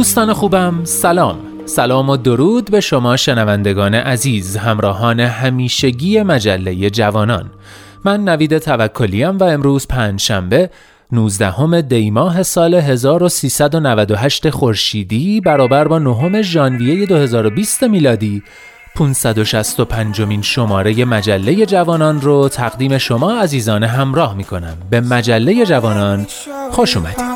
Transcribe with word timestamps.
دوستان 0.00 0.32
خوبم 0.32 0.80
سلام. 0.84 1.38
سلام 1.66 2.08
و 2.08 2.16
درود 2.16 2.70
به 2.70 2.80
شما 2.80 3.16
شنوندگان 3.16 3.94
عزیز 3.94 4.56
همراهان 4.56 5.20
همیشگی 5.20 6.22
مجله 6.22 6.90
جوانان. 6.90 7.50
من 8.04 8.24
نوید 8.24 8.58
توکلیم 8.58 9.38
و 9.38 9.44
امروز 9.44 9.86
پنج 9.86 10.20
شنبه 10.20 10.70
19 11.12 11.82
دیماه 11.82 12.42
سال 12.42 12.74
1398 12.74 14.50
خورشیدی 14.50 15.40
برابر 15.40 15.88
با 15.88 15.98
نهم 15.98 16.42
ژانویه 16.42 17.06
2020 17.06 17.82
میلادی 17.82 18.42
565 18.96 20.22
مین 20.22 20.42
شماره 20.42 21.04
مجله 21.04 21.66
جوانان 21.66 22.20
رو 22.20 22.48
تقدیم 22.48 22.98
شما 22.98 23.40
عزیزان 23.40 23.84
همراه 23.84 24.34
می 24.34 24.44
کنم 24.44 24.76
به 24.90 25.00
مجله 25.00 25.66
جوانان 25.66 26.26
خوش 26.70 26.96
اومدید. 26.96 27.29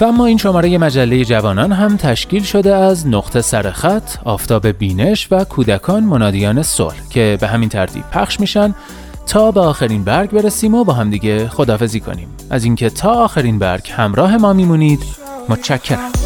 و 0.00 0.04
اما 0.04 0.26
این 0.26 0.38
شماره 0.38 0.78
مجله 0.78 1.24
جوانان 1.24 1.72
هم 1.72 1.96
تشکیل 1.96 2.42
شده 2.42 2.74
از 2.74 3.06
نقطه 3.06 3.40
سرخط، 3.40 4.10
آفتاب 4.24 4.66
بینش 4.66 5.28
و 5.30 5.44
کودکان 5.44 6.04
منادیان 6.04 6.62
صلح 6.62 7.08
که 7.10 7.38
به 7.40 7.46
همین 7.46 7.68
ترتیب 7.68 8.02
پخش 8.10 8.40
میشن. 8.40 8.74
تا 9.26 9.50
به 9.50 9.60
آخرین 9.60 10.04
برگ 10.04 10.30
برسیم 10.30 10.74
و 10.74 10.84
با 10.84 10.92
همدیگه 10.92 11.48
خدافزی 11.48 12.00
کنیم. 12.00 12.28
از 12.50 12.64
اینکه 12.64 12.90
تا 12.90 13.10
آخرین 13.10 13.58
برگ 13.58 13.90
همراه 13.90 14.36
ما 14.36 14.52
میمونید 14.52 15.00
متشکرم. 15.48 16.25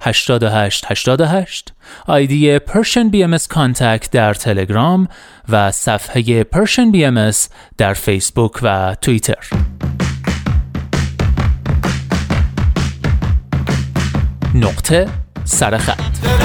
88 0.00 0.84
88 0.88 1.72
آیدی 2.06 2.58
Persian 2.58 3.08
BM 3.08 3.36
contact 3.50 4.10
در 4.10 4.34
تلگرام 4.34 5.08
و 5.48 5.70
صفحه 5.70 6.44
BM 6.90 7.30
در 7.78 7.94
فیسبوک 7.94 8.52
و 8.62 8.96
توییتر. 9.00 9.46
نقطه 14.54 15.06
سرخط 15.44 16.37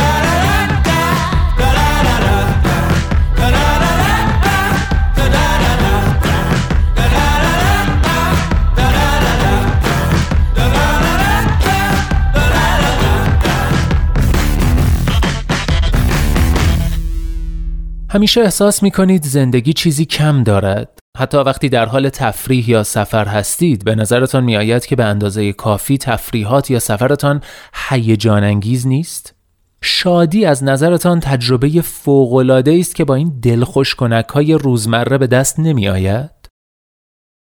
همیشه 18.14 18.42
احساس 18.42 18.84
می 18.84 18.92
کنید 18.92 19.24
زندگی 19.24 19.74
چیزی 19.74 20.06
کم 20.06 20.44
دارد. 20.44 21.00
حتی 21.18 21.38
وقتی 21.38 21.70
در 21.70 21.86
حال 21.86 22.10
تفریح 22.10 22.70
یا 22.70 22.84
سفر 22.84 23.26
هستید 23.26 23.84
به 23.84 23.96
نظرتان 23.96 24.44
می 24.44 24.58
آید 24.58 24.86
که 24.86 24.96
به 24.96 25.04
اندازه 25.04 25.54
کافی 25.54 25.98
تفریحات 25.98 26.72
یا 26.72 26.80
سفرتان 26.80 27.42
هیجان 27.90 28.44
انگیز 28.44 28.88
نیست؟ 28.88 29.36
شادی 29.82 30.46
از 30.46 30.64
نظرتان 30.64 31.20
تجربه 31.20 31.82
فوق‌العاده 31.82 32.78
است 32.80 32.96
که 32.96 33.06
با 33.06 33.16
این 33.16 33.40
دلخوش 33.42 33.96
های 34.34 34.54
روزمره 34.54 35.18
به 35.18 35.28
دست 35.28 35.60
نمی 35.60 35.90
آید 35.90 36.32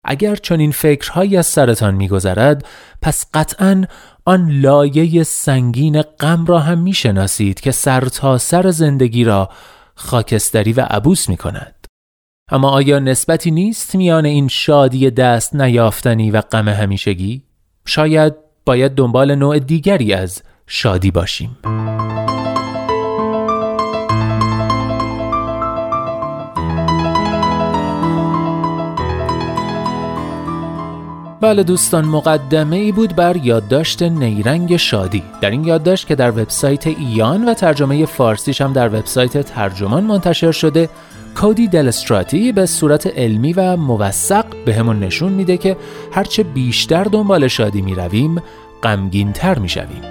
اگر 0.04 0.36
چنین 0.36 0.72
فکرهایی 0.72 1.36
از 1.36 1.46
سرتان 1.46 1.94
میگذرد 1.94 2.64
پس 3.02 3.26
قطعا 3.34 3.84
آن 4.24 4.50
لایه 4.50 5.22
سنگین 5.22 6.02
غم 6.02 6.46
را 6.46 6.58
هم 6.58 6.78
می‌شناسید 6.78 7.60
که 7.60 7.70
سرتاسر 7.70 8.62
سر 8.62 8.70
زندگی 8.70 9.24
را 9.24 9.50
خاکستری 9.98 10.72
و 10.72 10.80
عبوس 10.80 11.28
می 11.28 11.36
کند. 11.36 11.86
اما 12.50 12.70
آیا 12.70 12.98
نسبتی 12.98 13.50
نیست 13.50 13.94
میان 13.94 14.26
این 14.26 14.48
شادی 14.48 15.10
دست 15.10 15.54
نیافتنی 15.54 16.30
و 16.30 16.40
غم 16.40 16.68
همیشگی؟ 16.68 17.42
شاید 17.84 18.34
باید 18.66 18.92
دنبال 18.92 19.34
نوع 19.34 19.58
دیگری 19.58 20.12
از 20.12 20.42
شادی 20.66 21.10
باشیم. 21.10 21.58
بله 31.40 31.62
دوستان 31.62 32.04
مقدمه 32.04 32.76
ای 32.76 32.92
بود 32.92 33.16
بر 33.16 33.36
یادداشت 33.36 34.02
نیرنگ 34.02 34.76
شادی 34.76 35.22
در 35.40 35.50
این 35.50 35.64
یادداشت 35.64 36.06
که 36.06 36.14
در 36.14 36.30
وبسایت 36.30 36.86
ایان 36.86 37.48
و 37.48 37.54
ترجمه 37.54 38.06
فارسیش 38.06 38.60
هم 38.60 38.72
در 38.72 38.88
وبسایت 38.88 39.40
ترجمان 39.40 40.04
منتشر 40.04 40.52
شده 40.52 40.88
کودی 41.34 41.68
دلستراتی 41.68 42.52
به 42.52 42.66
صورت 42.66 43.06
علمی 43.06 43.52
و 43.52 43.76
موثق 43.76 44.44
به 44.64 44.74
همون 44.74 44.98
نشون 44.98 45.32
میده 45.32 45.56
که 45.56 45.76
هرچه 46.12 46.42
بیشتر 46.42 47.04
دنبال 47.04 47.48
شادی 47.48 47.82
می 47.82 47.94
رویم 47.94 48.42
غمگین 48.82 49.32
تر 49.32 49.58
می 49.58 49.68
شویم. 49.68 50.02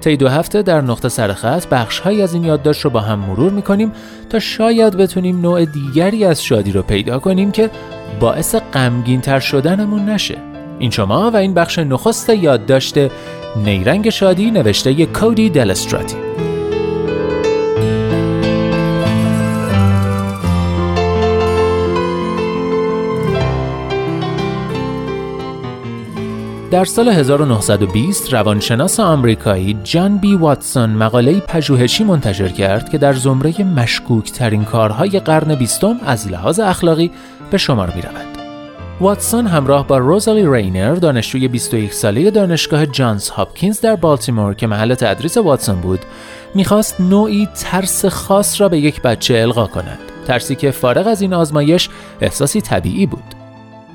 طی 0.00 0.16
دو 0.16 0.28
هفته 0.28 0.62
در 0.62 0.80
نقطه 0.80 1.08
سرخط 1.08 1.66
بخش 1.66 1.98
های 1.98 2.22
از 2.22 2.34
این 2.34 2.44
یادداشت 2.44 2.80
رو 2.84 2.90
با 2.90 3.00
هم 3.00 3.18
مرور 3.18 3.52
می 3.52 3.62
کنیم 3.62 3.92
تا 4.30 4.38
شاید 4.38 4.96
بتونیم 4.96 5.40
نوع 5.40 5.64
دیگری 5.64 6.24
از 6.24 6.44
شادی 6.44 6.72
رو 6.72 6.82
پیدا 6.82 7.18
کنیم 7.18 7.50
که 7.50 7.70
باعث 8.20 8.54
غمگین 8.54 9.20
تر 9.20 9.40
شدنمون 9.40 10.08
نشه. 10.08 10.38
این 10.78 10.90
شما 10.90 11.30
و 11.30 11.36
این 11.36 11.54
بخش 11.54 11.78
نخست 11.78 12.28
یادداشت 12.28 12.94
نیرنگ 13.56 14.10
شادی 14.10 14.50
نوشته 14.50 15.06
کودی 15.06 15.50
دلستراتی. 15.50 16.16
در 26.72 26.84
سال 26.84 27.08
1920 27.08 28.32
روانشناس 28.34 29.00
آمریکایی 29.00 29.78
جان 29.84 30.18
بی 30.18 30.36
واتسون 30.36 30.90
مقاله 30.90 31.40
پژوهشی 31.40 32.04
منتشر 32.04 32.48
کرد 32.48 32.90
که 32.90 32.98
در 32.98 33.12
زمره 33.12 33.64
مشکوک 33.64 34.32
ترین 34.32 34.64
کارهای 34.64 35.20
قرن 35.20 35.54
بیستم 35.54 35.96
از 36.06 36.28
لحاظ 36.28 36.60
اخلاقی 36.60 37.10
به 37.52 37.58
شمار 37.58 37.92
می 37.96 38.02
رود. 38.02 38.38
واتسون 39.00 39.46
همراه 39.46 39.86
با 39.86 39.98
روزالی 39.98 40.46
رینر 40.46 40.94
دانشجوی 40.94 41.48
21 41.48 41.94
ساله 41.94 42.30
دانشگاه 42.30 42.86
جانز 42.86 43.28
هاپکینز 43.28 43.80
در 43.80 43.96
بالتیمور 43.96 44.54
که 44.54 44.66
محل 44.66 44.94
تدریس 44.94 45.36
واتسون 45.36 45.80
بود 45.80 46.00
می‌خواست 46.54 47.00
نوعی 47.00 47.48
ترس 47.54 48.06
خاص 48.06 48.60
را 48.60 48.68
به 48.68 48.78
یک 48.78 49.02
بچه 49.02 49.34
القا 49.34 49.66
کند. 49.66 49.98
ترسی 50.26 50.54
که 50.54 50.70
فارغ 50.70 51.06
از 51.06 51.22
این 51.22 51.34
آزمایش 51.34 51.88
احساسی 52.20 52.60
طبیعی 52.60 53.06
بود. 53.06 53.34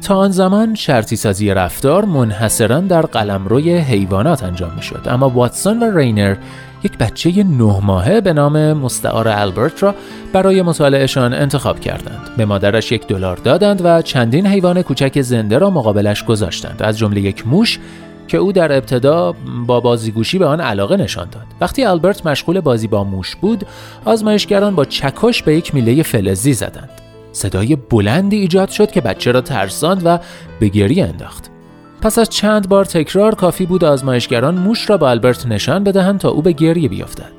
تا 0.02 0.16
آن 0.16 0.32
زمان 0.32 0.76
شرطی 0.76 1.16
سازی 1.16 1.50
رفتار 1.50 2.06
منحصرا 2.06 2.80
در 2.80 3.02
قلمروی 3.02 3.78
حیوانات 3.78 4.44
انجام 4.44 4.74
می 4.76 4.82
شد 4.82 5.02
اما 5.06 5.30
واتسون 5.30 5.84
و 5.84 5.98
رینر 5.98 6.36
یک 6.84 6.98
بچه 6.98 7.44
نه 7.44 7.80
ماهه 7.84 8.22
به 8.22 8.34
نام 8.34 8.74
مستعار 8.74 9.28
البرت 9.28 9.84
را 9.84 9.96
برای 10.34 10.62
مطالعهشان 10.62 11.34
انتخاب 11.34 11.80
کردند. 11.80 12.30
به 12.38 12.46
مادرش 12.46 12.92
یک 12.92 13.08
دلار 13.08 13.38
دادند 13.38 13.82
و 13.84 14.02
چندین 14.02 14.48
حیوان 14.48 14.82
کوچک 14.82 15.22
زنده 15.22 15.58
را 15.58 15.70
مقابلش 15.70 16.26
گذاشتند. 16.26 16.84
از 16.84 16.98
جمله 16.98 17.22
یک 17.22 17.48
موش 17.48 17.80
که 18.28 18.38
او 18.38 18.52
در 18.52 18.72
ابتدا 18.72 19.36
با 19.68 19.80
بازیگوشی 19.80 20.38
به 20.38 20.46
آن 20.46 20.62
علاقه 20.62 20.98
نشان 20.98 21.28
داد. 21.32 21.46
وقتی 21.62 21.84
البرت 21.84 22.26
مشغول 22.26 22.60
بازی 22.60 22.88
با 22.88 23.04
موش 23.04 23.36
بود 23.36 23.66
آزمایشگران 24.06 24.76
با 24.76 24.86
چکش 24.86 25.44
به 25.44 25.56
یک 25.56 25.76
میله 25.76 26.04
فلزی 26.04 26.54
زدند. 26.54 26.90
صدای 27.32 27.76
بلندی 27.76 28.38
ایجاد 28.38 28.70
شد 28.70 28.92
که 28.92 29.02
بچه 29.02 29.32
را 29.32 29.42
ترساند 29.42 30.02
و 30.06 30.20
به 30.60 30.68
گریه 30.68 31.06
انداخت. 31.06 31.57
پس 32.02 32.20
از 32.20 32.30
چند 32.30 32.70
بار 32.70 32.86
تکرار 32.86 33.36
کافی 33.36 33.66
بود 33.66 33.84
آزمایشگران 33.84 34.56
موش 34.56 34.90
را 34.90 34.98
به 34.98 35.06
آلبرت 35.06 35.46
نشان 35.46 35.84
بدهند 35.84 36.20
تا 36.20 36.30
او 36.30 36.42
به 36.42 36.52
گریه 36.52 36.90
بیفتد. 36.90 37.32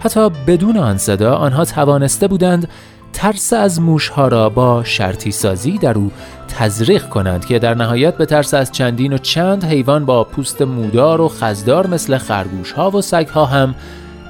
حتی 0.00 0.30
بدون 0.46 0.76
آن 0.76 0.98
صدا 0.98 1.34
آنها 1.34 1.64
توانسته 1.64 2.28
بودند 2.28 2.68
ترس 3.12 3.52
از 3.52 3.80
موشها 3.80 4.28
را 4.28 4.48
با 4.48 4.84
شرطی 4.84 5.30
سازی 5.30 5.78
در 5.78 5.98
او 5.98 6.12
تزریق 6.48 7.08
کنند 7.08 7.44
که 7.44 7.58
در 7.58 7.74
نهایت 7.74 8.16
به 8.16 8.26
ترس 8.26 8.54
از 8.54 8.72
چندین 8.72 9.12
و 9.12 9.18
چند 9.18 9.64
حیوان 9.64 10.04
با 10.04 10.24
پوست 10.24 10.62
مودار 10.62 11.20
و 11.20 11.28
خزدار 11.28 11.86
مثل 11.86 12.18
خرگوش 12.18 12.72
ها 12.72 12.90
و 12.90 13.00
سگ 13.00 13.26
ها 13.26 13.44
هم 13.44 13.74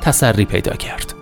تسری 0.00 0.44
پیدا 0.44 0.72
کرد. 0.72 1.14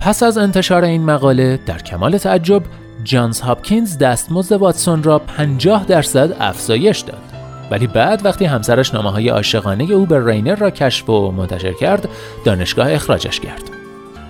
پس 0.00 0.22
از 0.22 0.38
انتشار 0.38 0.84
این 0.84 1.04
مقاله 1.04 1.58
در 1.66 1.78
کمال 1.78 2.18
تعجب 2.18 2.62
جانز 3.06 3.40
هاپکینز 3.40 3.98
دستمزد 3.98 4.52
واتسون 4.52 5.02
را 5.02 5.18
50 5.18 5.84
درصد 5.84 6.36
افزایش 6.40 7.00
داد. 7.00 7.22
ولی 7.70 7.86
بعد 7.86 8.24
وقتی 8.24 8.44
همسرش 8.44 8.94
نامه 8.94 9.10
های 9.10 9.28
عاشقانه 9.28 9.92
او 9.92 10.06
به 10.06 10.26
رینر 10.26 10.54
را 10.54 10.70
کشف 10.70 11.10
و 11.10 11.30
منتشر 11.30 11.72
کرد 11.72 12.08
دانشگاه 12.44 12.92
اخراجش 12.92 13.40
کرد. 13.40 13.62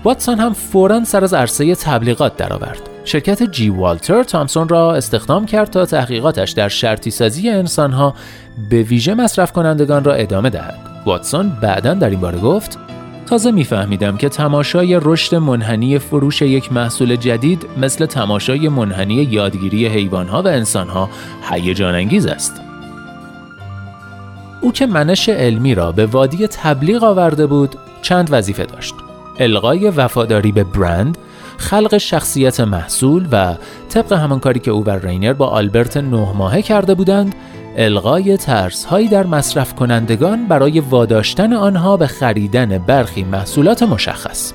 واتسون 0.03 0.39
هم 0.39 0.53
فورا 0.53 1.03
سر 1.03 1.23
از 1.23 1.33
عرصه 1.33 1.75
تبلیغات 1.75 2.37
درآورد. 2.37 2.89
شرکت 3.03 3.43
جی 3.43 3.69
والتر 3.69 4.23
تامسون 4.23 4.69
را 4.69 4.95
استخدام 4.95 5.45
کرد 5.45 5.69
تا 5.69 5.85
تحقیقاتش 5.85 6.51
در 6.51 6.67
شرطی 6.67 7.11
سازی 7.11 7.49
انسانها 7.49 8.13
به 8.69 8.83
ویژه 8.83 9.13
مصرف 9.13 9.51
کنندگان 9.51 10.03
را 10.03 10.13
ادامه 10.13 10.49
دهد. 10.49 10.79
واتسون 11.05 11.49
بعدا 11.61 11.93
در 11.93 12.09
این 12.09 12.19
باره 12.19 12.39
گفت 12.39 12.77
تازه 13.27 13.51
میفهمیدم 13.51 14.17
که 14.17 14.29
تماشای 14.29 14.99
رشد 15.01 15.35
منحنی 15.35 15.99
فروش 15.99 16.41
یک 16.41 16.73
محصول 16.73 17.15
جدید 17.15 17.65
مثل 17.77 18.05
تماشای 18.05 18.69
منحنی 18.69 19.13
یادگیری 19.13 19.87
حیوانها 19.87 20.41
و 20.41 20.47
انسانها 20.47 21.09
هیجان 21.49 21.95
انگیز 21.95 22.25
است. 22.25 22.61
او 24.61 24.71
که 24.71 24.85
منش 24.85 25.29
علمی 25.29 25.75
را 25.75 25.91
به 25.91 26.05
وادی 26.05 26.47
تبلیغ 26.47 27.03
آورده 27.03 27.47
بود 27.47 27.75
چند 28.01 28.27
وظیفه 28.31 28.65
داشت. 28.65 28.93
القای 29.39 29.89
وفاداری 29.89 30.51
به 30.51 30.63
برند، 30.63 31.17
خلق 31.57 31.97
شخصیت 31.97 32.59
محصول 32.59 33.27
و 33.31 33.55
طبق 33.89 34.13
همان 34.13 34.39
کاری 34.39 34.59
که 34.59 34.71
او 34.71 34.83
و 34.85 34.89
رینر 34.89 35.33
با 35.33 35.47
آلبرت 35.47 35.97
نه 35.97 36.33
ماهه 36.33 36.61
کرده 36.61 36.93
بودند 36.93 37.35
القای 37.77 38.37
ترس 38.37 38.85
هایی 38.85 39.07
در 39.07 39.25
مصرف 39.25 39.75
کنندگان 39.75 40.47
برای 40.47 40.79
واداشتن 40.79 41.53
آنها 41.53 41.97
به 41.97 42.07
خریدن 42.07 42.77
برخی 42.77 43.23
محصولات 43.23 43.83
مشخص. 43.83 44.53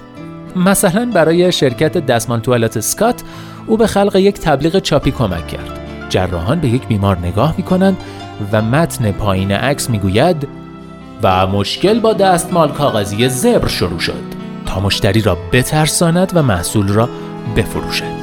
مثلا 0.57 1.11
برای 1.15 1.53
شرکت 1.53 2.07
دستمان 2.07 2.41
توالت 2.41 2.81
سکات 2.81 3.23
او 3.67 3.77
به 3.77 3.87
خلق 3.87 4.17
یک 4.17 4.41
تبلیغ 4.41 4.79
چاپی 4.79 5.11
کمک 5.11 5.47
کرد. 5.47 5.81
جراحان 6.09 6.61
به 6.61 6.69
یک 6.69 6.87
بیمار 6.87 7.19
نگاه 7.19 7.55
می 7.57 7.62
کنند 7.62 7.97
و 8.53 8.62
متن 8.62 9.12
پایین 9.12 9.53
عکس 9.53 9.91
می 9.91 9.99
گوید 9.99 10.49
و 11.23 11.47
مشکل 11.47 12.00
با 12.00 12.12
دستمال 12.12 12.73
کاغذی 12.73 13.29
زبر 13.29 13.69
شروع 13.69 13.99
شد. 13.99 14.42
تا 14.73 14.81
مشتری 14.81 15.21
را 15.21 15.35
بترساند 15.52 16.33
و 16.35 16.43
محصول 16.43 16.88
را 16.88 17.09
بفروشد. 17.57 18.23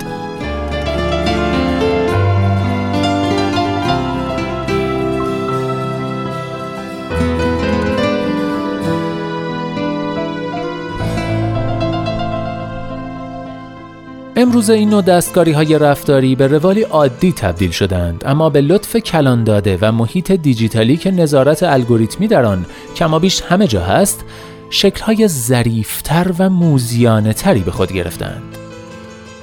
امروز 14.35 14.69
این 14.69 14.89
نوع 14.89 15.01
دستکاری 15.01 15.51
های 15.51 15.79
رفتاری 15.79 16.35
به 16.35 16.47
روالی 16.47 16.81
عادی 16.81 17.31
تبدیل 17.31 17.71
شدند 17.71 18.23
اما 18.25 18.49
به 18.49 18.61
لطف 18.61 18.97
کلان 18.97 19.43
داده 19.43 19.77
و 19.81 19.91
محیط 19.91 20.31
دیجیتالی 20.31 20.97
که 20.97 21.11
نظارت 21.11 21.63
الگوریتمی 21.63 22.27
در 22.27 22.45
آن 22.45 22.65
کمابیش 22.95 23.41
همه 23.41 23.67
جا 23.67 23.81
هست 23.81 24.25
شکل 24.69 25.03
های 25.03 25.27
ظریفتر 25.27 26.31
و 26.39 26.49
موزیانه 26.49 27.33
تری 27.33 27.59
به 27.59 27.71
خود 27.71 27.93
گرفتند. 27.93 28.57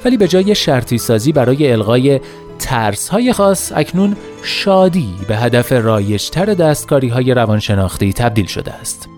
ولی 0.05 0.17
به 0.17 0.29
جای 0.29 0.55
شرطی 0.55 0.99
سازی 0.99 1.33
برای 1.33 1.73
الغای 1.73 2.21
ترس 2.59 3.09
های 3.09 3.33
خاص 3.33 3.73
اکنون 3.77 4.17
شادی 4.43 5.15
به 5.29 5.37
هدف 5.37 5.73
رایجتر 5.73 6.55
دستکاری 6.55 7.09
های 7.09 7.35
روانشناختی 7.35 8.13
تبدیل 8.13 8.47
شده 8.47 8.73
است. 8.73 9.09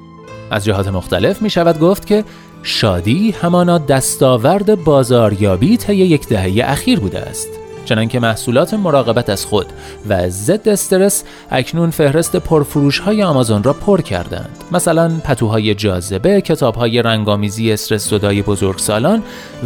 از 0.51 0.65
جهات 0.65 0.89
مختلف 0.89 1.43
می 1.43 1.51
شود 1.51 1.79
گفت 1.79 2.07
که 2.07 2.25
شادی 2.63 3.31
همانا 3.31 3.79
دستاورد 3.79 4.85
بازاریابی 4.85 5.77
طی 5.77 5.95
یک 5.95 6.29
دهه 6.29 6.71
اخیر 6.71 7.01
بوده 7.01 7.19
است. 7.19 7.49
چنانکه 7.89 8.21
محصولات 8.21 8.75
مراقبت 8.75 9.31
از 9.31 9.47
خود 9.47 9.67
و 10.09 10.29
ضد 10.29 10.69
استرس 10.69 11.25
اکنون 11.51 11.91
فهرست 11.91 12.37
پرفروش 12.37 12.99
های 12.99 13.23
آمازون 13.23 13.63
را 13.63 13.73
پر 13.73 14.01
کردند. 14.01 14.65
مثلا 14.73 15.13
پتوهای 15.25 15.75
جاذبه 15.75 16.41
کتابهای 16.41 17.03
رنگامیزی 17.03 17.73
استرس 17.73 18.11
زدای 18.11 18.43
بزرگسالان 18.43 19.23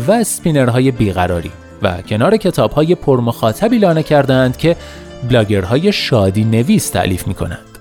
و 0.08 0.12
اسپینرهای 0.12 0.90
بیقراری 0.90 1.50
و 1.82 2.02
کنار 2.02 2.36
کتابهای 2.36 2.94
پرمخاطبی 2.94 3.78
لانه 3.78 4.02
کردند 4.02 4.56
که 4.56 4.76
بلاگرهای 5.28 5.92
شادی 5.92 6.44
نویس 6.44 6.90
تعلیف 6.90 7.26
می 7.26 7.34
کنند 7.34 7.78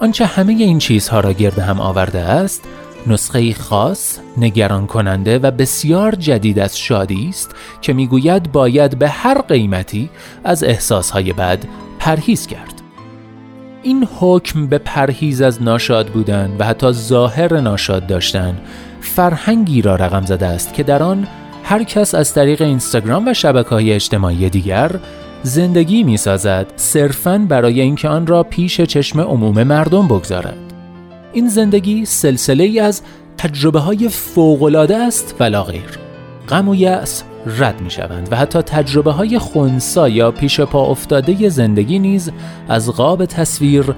آنچه 0.00 0.26
همه 0.26 0.52
این 0.52 0.78
چیزها 0.78 1.20
را 1.20 1.32
گرد 1.32 1.58
هم 1.58 1.80
آورده 1.80 2.20
است 2.20 2.64
نسخه 3.08 3.54
خاص، 3.54 4.18
نگران 4.36 4.86
کننده 4.86 5.38
و 5.38 5.50
بسیار 5.50 6.14
جدید 6.14 6.58
از 6.58 6.78
شادی 6.78 7.28
است 7.28 7.54
که 7.82 7.92
می‌گوید 7.92 8.52
باید 8.52 8.98
به 8.98 9.08
هر 9.08 9.40
قیمتی 9.40 10.10
از 10.44 10.64
احساسهای 10.64 11.32
بد 11.32 11.58
پرهیز 11.98 12.46
کرد. 12.46 12.82
این 13.82 14.08
حکم 14.20 14.66
به 14.66 14.78
پرهیز 14.78 15.40
از 15.40 15.62
ناشاد 15.62 16.06
بودن 16.08 16.56
و 16.58 16.64
حتی 16.64 16.92
ظاهر 16.92 17.60
ناشاد 17.60 18.06
داشتن 18.06 18.60
فرهنگی 19.00 19.82
را 19.82 19.96
رقم 19.96 20.24
زده 20.26 20.46
است 20.46 20.74
که 20.74 20.82
در 20.82 21.02
آن 21.02 21.26
هر 21.64 21.82
کس 21.82 22.14
از 22.14 22.34
طریق 22.34 22.62
اینستاگرام 22.62 23.28
و 23.28 23.34
شبکه 23.34 23.70
های 23.70 23.92
اجتماعی 23.92 24.50
دیگر 24.50 24.90
زندگی 25.42 26.02
می 26.02 26.16
سازد 26.16 26.66
صرفاً 26.76 27.46
برای 27.48 27.80
اینکه 27.80 28.08
آن 28.08 28.26
را 28.26 28.42
پیش 28.42 28.80
چشم 28.80 29.20
عموم 29.20 29.62
مردم 29.62 30.08
بگذارد. 30.08 30.67
این 31.38 31.48
زندگی 31.48 32.04
سلسله 32.04 32.64
ای 32.64 32.80
از 32.80 33.02
تجربه 33.36 33.80
های 33.80 34.08
فوقلاده 34.08 34.96
است 34.96 35.34
ولا 35.40 35.62
غیر. 35.62 35.98
غم 36.48 36.68
و 36.68 36.74
یأس 36.74 37.22
رد 37.46 37.80
می 37.80 37.90
شوند 37.90 38.28
و 38.30 38.36
حتی 38.36 38.62
تجربه 38.62 39.12
های 39.12 39.38
خونسا 39.38 40.08
یا 40.08 40.30
پیش 40.30 40.60
پا 40.60 40.86
افتاده 40.86 41.48
زندگی 41.48 41.98
نیز 41.98 42.30
از 42.68 42.90
قاب 42.90 43.24
تصویر 43.24 43.94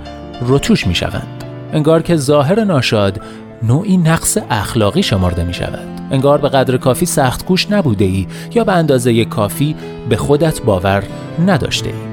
رتوش 0.46 0.86
می 0.86 0.94
شوند. 0.94 1.44
انگار 1.72 2.02
که 2.02 2.16
ظاهر 2.16 2.64
ناشاد 2.64 3.20
نوعی 3.62 3.96
نقص 3.96 4.38
اخلاقی 4.50 5.02
شمرده 5.02 5.44
می 5.44 5.54
شود. 5.54 6.00
انگار 6.10 6.38
به 6.38 6.48
قدر 6.48 6.76
کافی 6.76 7.06
سخت 7.06 7.44
کوش 7.44 7.70
نبوده 7.70 8.04
ای 8.04 8.26
یا 8.54 8.64
به 8.64 8.72
اندازه 8.72 9.24
کافی 9.24 9.76
به 10.08 10.16
خودت 10.16 10.62
باور 10.62 11.04
نداشته 11.46 11.86
ای. 11.86 12.09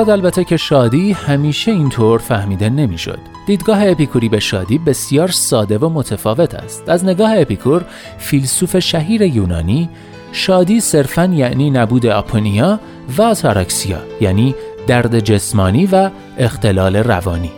صد 0.00 0.10
البته 0.10 0.44
که 0.44 0.56
شادی 0.56 1.12
همیشه 1.12 1.72
اینطور 1.72 2.18
فهمیده 2.18 2.70
نمی‌شد. 2.70 3.18
دیدگاه 3.46 3.88
اپیکوری 3.88 4.28
به 4.28 4.40
شادی 4.40 4.78
بسیار 4.78 5.28
ساده 5.28 5.78
و 5.78 5.88
متفاوت 5.88 6.54
است. 6.54 6.88
از 6.88 7.04
نگاه 7.04 7.32
اپیکور، 7.36 7.84
فیلسوف 8.18 8.78
شهیر 8.78 9.22
یونانی، 9.22 9.88
شادی 10.32 10.80
صرفا 10.80 11.24
یعنی 11.24 11.70
نبود 11.70 12.06
اپونیا 12.06 12.80
و 13.18 13.22
اتاراکسیا 13.22 13.98
یعنی 14.20 14.54
درد 14.86 15.20
جسمانی 15.20 15.88
و 15.92 16.10
اختلال 16.38 16.96
روانی. 16.96 17.50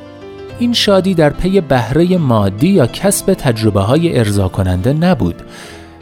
این 0.58 0.72
شادی 0.72 1.14
در 1.14 1.30
پی 1.30 1.61
بهره 1.61 2.16
مادی 2.16 2.68
یا 2.68 2.87
کسب 2.87 3.34
تجربه 3.34 3.80
های 3.80 4.18
ارضا 4.18 4.49
کننده 4.49 4.92
نبود 4.92 5.42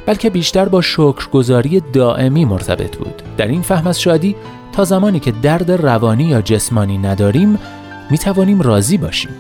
بلکه 0.07 0.31
بیشتر 0.31 0.65
با 0.69 0.81
شکرگزاری 0.81 1.83
دائمی 1.93 2.45
مرتبط 2.45 2.97
بود 2.97 3.23
در 3.37 3.47
این 3.47 3.63
فهم 3.63 3.87
از 3.87 4.01
شادی 4.01 4.37
تا 4.73 4.85
زمانی 4.85 5.21
که 5.21 5.33
درد 5.33 5.71
روانی 5.71 6.25
یا 6.25 6.43
جسمانی 6.43 6.99
نداریم 6.99 7.59
می 8.11 8.19
توانیم 8.19 8.63
راضی 8.63 8.99
باشیم. 8.99 9.31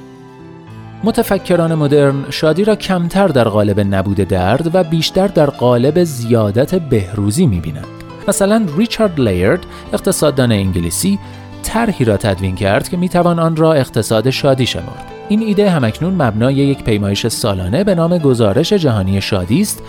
متفکران 1.04 1.74
مدرن 1.74 2.14
شادی 2.30 2.64
را 2.64 2.76
کمتر 2.76 3.28
در 3.28 3.48
قالب 3.48 3.80
نبود 3.80 4.16
درد 4.16 4.74
و 4.74 4.84
بیشتر 4.84 5.26
در 5.26 5.46
قالب 5.46 6.04
زیادت 6.04 6.74
بهروزی 6.74 7.46
می 7.46 7.60
بینند. 7.60 7.86
مثلا 8.28 8.66
ریچارد 8.76 9.20
لیرد 9.20 9.66
اقتصاددان 9.92 10.52
انگلیسی 10.52 11.18
طرحی 11.62 12.04
را 12.04 12.16
تدوین 12.16 12.54
کرد 12.54 12.88
که 12.88 12.96
می 12.96 13.08
توان 13.08 13.38
آن 13.38 13.56
را 13.56 13.72
اقتصاد 13.72 14.30
شادی 14.30 14.66
شمرد. 14.66 15.06
این 15.28 15.42
ایده 15.42 15.70
همکنون 15.70 16.22
مبنای 16.22 16.54
یک 16.54 16.84
پیمایش 16.84 17.26
سالانه 17.26 17.84
به 17.84 17.94
نام 17.94 18.18
گزارش 18.18 18.72
جهانی 18.72 19.20
شادی 19.20 19.60
است 19.60 19.82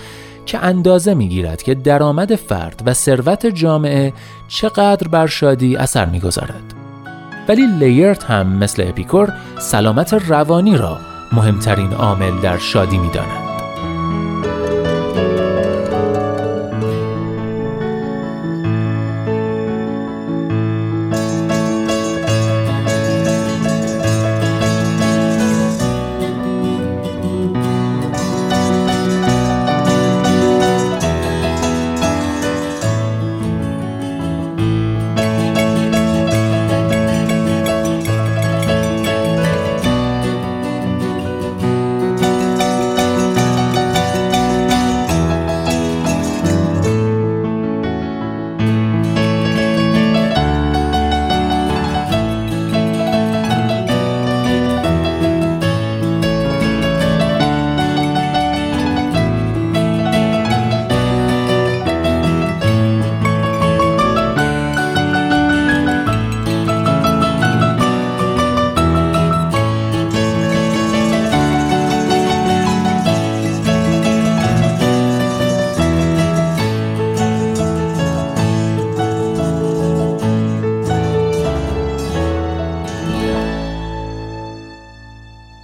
که 0.45 0.60
اندازه 0.65 1.13
می‌گیرد 1.13 1.63
که 1.63 1.75
درآمد 1.75 2.36
فرد 2.36 2.83
و 2.86 2.93
ثروت 2.93 3.45
جامعه 3.45 4.13
چقدر 4.48 5.07
بر 5.07 5.27
شادی 5.27 5.75
اثر 5.75 6.05
می‌گذارد. 6.05 6.74
ولی 7.50 7.67
لیرت 7.67 8.24
هم 8.24 8.48
مثل 8.48 8.83
اپیکور 8.88 9.33
سلامت 9.60 10.13
روانی 10.13 10.77
را 10.77 10.98
مهمترین 11.31 11.93
عامل 11.93 12.41
در 12.41 12.57
شادی 12.57 12.98
می‌داند. 12.98 13.50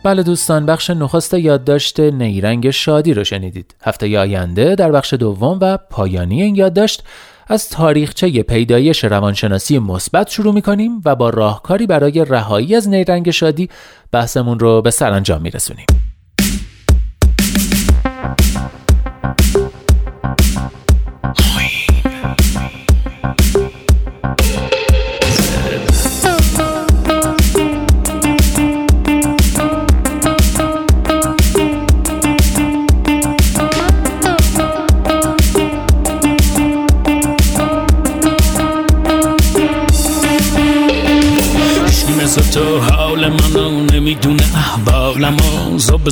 بله 0.08 0.24
دوستان 0.24 0.66
بخش 0.66 0.90
نخست 0.90 1.34
یادداشت 1.34 2.00
نیرنگ 2.00 2.70
شادی 2.70 3.14
رو 3.14 3.24
شنیدید. 3.24 3.76
هفته 3.84 4.20
آینده 4.20 4.76
در 4.76 4.92
بخش 4.92 5.14
دوم 5.14 5.58
و 5.62 5.78
پایانی 5.78 6.44
این 6.44 6.56
یادداشت 6.56 7.04
از 7.48 7.70
تاریخچه 7.70 8.44
پیدایش 8.44 9.04
روانشناسی 9.04 9.80
مثبت 9.80 10.30
شروع 10.30 10.54
می‌کنیم 10.54 11.02
و 11.06 11.16
با 11.16 11.30
راهکاری 11.30 11.88
برای 11.88 12.26
رهایی 12.26 12.76
از 12.76 12.90
نیرنگ 12.90 13.32
شادی 13.32 13.70
بحثمون 14.12 14.60
رو 14.60 14.82
به 14.82 14.92
سرانجام 14.92 15.42
میرسونیم. 15.42 15.86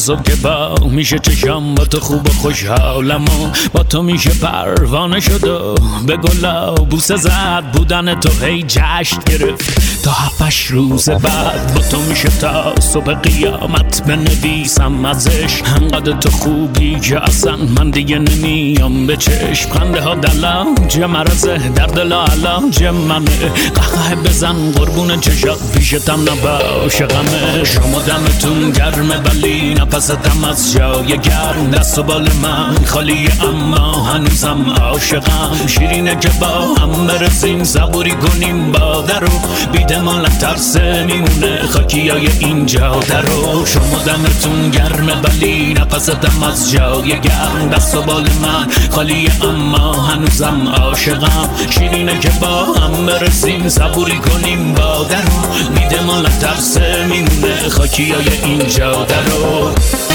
که 0.05 0.35
با 0.35 0.75
میشه 0.91 1.19
چشم 1.19 1.75
با 1.75 1.85
تو 1.85 1.99
خوب 1.99 2.29
و 2.29 2.33
خوشحالم 2.33 3.23
و 3.23 3.49
با 3.73 3.83
تو 3.83 4.03
میشه 4.03 4.29
پروانه 4.29 5.19
شد 5.19 5.47
و 5.47 5.75
به 6.07 6.17
گلا 6.17 6.75
بوسه 6.75 7.15
زد 7.15 7.63
بودن 7.73 8.19
تو 8.19 8.45
هی 8.45 8.63
جشن 8.63 9.19
گرفت. 9.25 9.84
تا 10.05 10.11
هفتش 10.11 10.65
روز 10.65 11.09
بعد 11.09 11.73
با 11.75 11.81
تو 11.81 11.99
میشه 12.01 12.29
تا 12.29 12.75
صبح 12.79 13.13
قیامت 13.13 14.03
بنویسم 14.03 15.05
ازش. 15.05 15.61
انقدر 15.81 16.11
تو 16.11 16.29
خوبی 16.29 16.99
که 16.99 17.23
اصلا 17.23 17.55
من 17.55 17.89
دیگه 17.89 18.19
نمیام 18.19 19.07
به 19.07 19.17
چشم. 19.17 19.69
خنده 19.69 20.01
ها 20.01 20.15
دلاج 20.15 20.99
مرزه 20.99 21.57
در 21.57 21.85
دل 21.85 22.13
علاج 22.13 22.83
منه. 22.83 23.51
قهقه 23.75 24.15
بزن 24.15 24.71
قربون 24.71 25.19
چشات 25.19 25.71
پیشتم 25.73 26.19
نباشه 26.21 27.05
غمش 27.05 27.69
شما 27.69 27.99
دمتون 27.99 28.71
گرمه 28.71 29.17
ولی 29.17 29.73
نفستم 29.73 30.43
از 30.43 30.73
جای 30.73 31.17
گرم. 31.17 31.71
دست 31.73 31.99
و 31.99 32.03
بال 32.03 32.29
من 32.41 32.85
خالی 32.85 33.29
اما 33.41 34.03
هنوزم 34.03 34.75
عاشقم. 34.81 35.67
شیرینه 35.67 36.15
که 36.15 36.29
با 36.39 36.75
هم 36.75 37.07
برسیم 37.07 37.63
صبوری 37.63 38.11
کنیم 38.11 38.71
بادر 38.71 39.19
رو 39.19 39.29
بیده 39.71 39.94
مال 39.99 40.25
ترس 40.25 40.77
میمونه 40.77 41.67
خاکی 41.67 42.09
های 42.09 42.27
اینجا 42.39 42.99
درو 42.99 43.65
شما 43.65 43.97
دمتون 44.05 44.69
گرمه 44.71 45.15
ولی 45.21 45.73
نفستم 45.73 46.43
از 46.43 46.71
جای 46.71 47.19
گرم. 47.21 47.69
دست 47.73 47.95
و 47.95 48.01
بال 48.01 48.23
من 48.41 48.67
خالی 48.91 49.29
اما 49.41 49.93
هنوزم 49.93 50.67
عاشقم. 50.67 51.49
شیرینه 51.69 52.19
که 52.19 52.29
با 52.41 52.63
هم 52.65 53.05
برسیم 53.05 53.69
صبوری 53.69 54.17
کنیم 54.17 54.73
بادر 54.73 55.21
رو 55.21 55.69
بیده 55.75 56.03
مال 56.03 56.27
ترس 56.29 56.77
میمونه 56.77 57.69
خاکی 57.69 58.11
های 58.11 58.29
اینجا 58.43 58.91
درو 58.91 59.71
که 60.09 60.14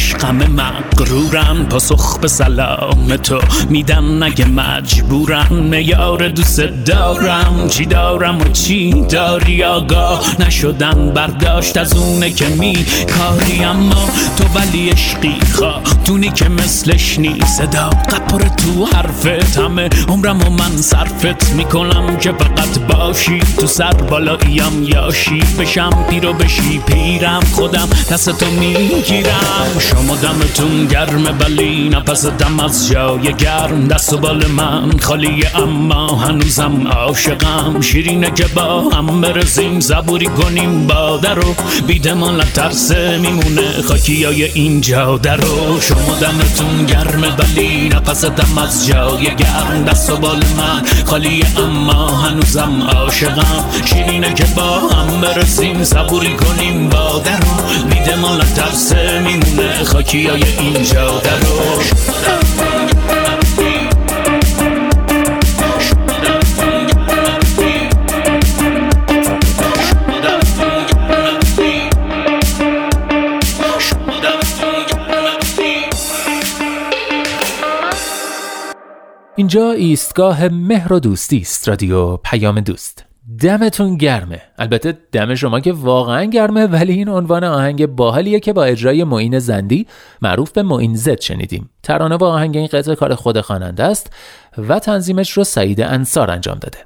عشقم 0.00 0.36
مقرورم 0.36 1.66
پاسخ 1.66 2.18
به 2.18 2.28
سلام 2.28 3.16
تو. 3.16 3.40
میدم 3.70 4.24
نگه 4.24 4.48
مجبورم 4.48 5.54
میار 5.54 6.28
دوست 6.28 6.60
دارم. 6.60 7.68
چی 7.68 7.86
دارم 7.86 8.40
و 8.40 8.44
چی 8.44 9.04
داری 9.08 9.64
آگاه؟ 9.64 10.36
نشدن 10.38 11.12
برداشت 11.14 11.76
از 11.76 11.96
اونه 11.96 12.30
که 12.30 12.46
می 12.46 12.86
کاری 13.18 13.64
اما 13.64 14.08
تو 14.36 14.44
ولی 14.44 14.88
عشقی 14.88 15.36
دونی 16.04 16.30
که 16.30 16.48
مثلش 16.48 17.18
نی 17.18 17.40
صداقت 17.58 18.32
پر 18.32 18.38
تو 18.38 18.86
حرفت 18.86 19.58
همه 19.58 19.88
عمرم 20.08 20.40
و 20.42 20.50
من 20.50 20.76
صرفت. 20.76 21.52
می‌کنم 21.52 22.16
که 22.16 22.32
فقط 22.32 22.78
باشی 22.78 23.40
تو 23.58 23.66
سر 23.66 23.92
بالاییم. 23.92 24.82
یاشی 24.82 25.42
بشم 25.58 26.06
پیرو 26.10 26.32
بشی 26.32 26.78
پیرم. 26.78 27.40
خودم 27.52 27.88
دست 28.10 28.30
تو 28.38 28.46
می‌گیرم. 28.50 29.66
شما 29.90 30.16
دمتون 30.16 30.86
گرمه 30.86 31.30
ولی 31.30 31.88
نفس 31.88 32.26
دم 32.26 32.60
از 32.60 32.88
جای 32.88 33.34
گرم. 33.34 33.88
دست 33.88 34.12
و 34.12 34.18
بال 34.18 34.46
من 34.46 34.98
خالی 34.98 35.44
اما 35.54 36.06
هنوزم 36.16 36.88
عاشقم. 36.88 37.80
شیرینه 37.80 38.30
که 38.30 38.44
با 38.54 38.80
هم 38.80 39.20
برسیم 39.20 39.80
زبوری 39.80 40.26
کنیم 40.26 40.86
بادر 40.86 41.34
رو 41.34 41.54
بیدمان 41.86 42.40
ترسه 42.40 43.18
میمونه 43.18 43.82
خاکی 43.88 44.24
های 44.24 44.44
اینجا 44.44 45.18
درو 45.18 45.80
شما 45.80 46.18
دمتون 46.20 46.86
گرمه 46.86 47.28
ولی 47.36 47.88
نفس 47.88 48.24
دم 48.24 48.58
از 48.58 48.86
جای 48.86 49.36
گرم. 49.36 49.84
دست 49.84 50.10
و 50.10 50.16
بال 50.16 50.42
من 50.56 50.82
خالی 51.06 51.44
اما 51.58 52.06
هنوزم 52.08 52.82
عاشقم. 52.82 53.64
شیرینه 53.84 54.34
که 54.34 54.44
با 54.56 54.78
هم 54.78 55.20
برسیم 55.20 55.84
صبوری 55.84 56.34
کنیم 56.34 56.88
بادر 56.88 57.40
رو 57.40 57.86
بیده 57.90 58.16
مال 58.16 58.40
ترسه 58.40 59.18
میمونه 59.18 59.79
خاکی 59.84 60.26
های 60.26 60.42
اینجا 60.42 61.18
دروش 61.18 61.92
اینجا 79.36 79.70
ایستگاه 79.70 80.48
مهر 80.48 80.92
و 80.92 81.00
دوستی 81.00 81.38
است 81.38 81.68
رادیو 81.68 82.16
پیام 82.16 82.60
دوست. 82.60 83.09
دمتون 83.38 83.96
گرمه. 83.96 84.42
البته 84.58 84.98
دم 85.12 85.34
شما 85.34 85.60
که 85.60 85.72
واقعا 85.72 86.24
گرمه 86.24 86.66
ولی 86.66 86.92
این 86.92 87.08
عنوان 87.08 87.44
آهنگ 87.44 87.86
باحالیه 87.86 88.40
که 88.40 88.52
با 88.52 88.64
اجرای 88.64 89.04
معین 89.04 89.38
زندی 89.38 89.86
معروف 90.22 90.52
به 90.52 90.62
معین 90.62 90.96
زد 90.96 91.20
شنیدیم. 91.20 91.70
ترانه 91.82 92.16
با 92.16 92.32
آهنگ 92.32 92.56
این 92.56 92.66
قطعه 92.66 92.94
کار 92.94 93.14
خود 93.14 93.40
خواننده 93.40 93.84
است 93.84 94.12
و 94.58 94.78
تنظیمش 94.78 95.30
رو 95.30 95.44
سعید 95.44 95.80
انصار 95.80 96.30
انجام 96.30 96.58
داده. 96.58 96.78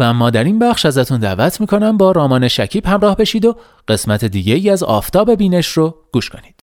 و 0.00 0.02
اما 0.02 0.30
در 0.30 0.44
این 0.44 0.58
بخش 0.58 0.86
ازتون 0.86 1.20
دعوت 1.20 1.60
می‌کنم 1.60 1.96
با 1.96 2.12
رامان 2.12 2.48
شکیب 2.48 2.86
همراه 2.86 3.16
بشید 3.16 3.44
و 3.44 3.56
قسمت 3.88 4.24
دیگه 4.24 4.54
ای 4.54 4.70
از 4.70 4.82
آفتاب 4.82 5.34
بینش 5.34 5.66
رو 5.66 5.94
گوش 6.12 6.30
کنید. 6.30 6.60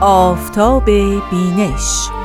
آفتاب 0.00 0.84
بینش 1.30 2.17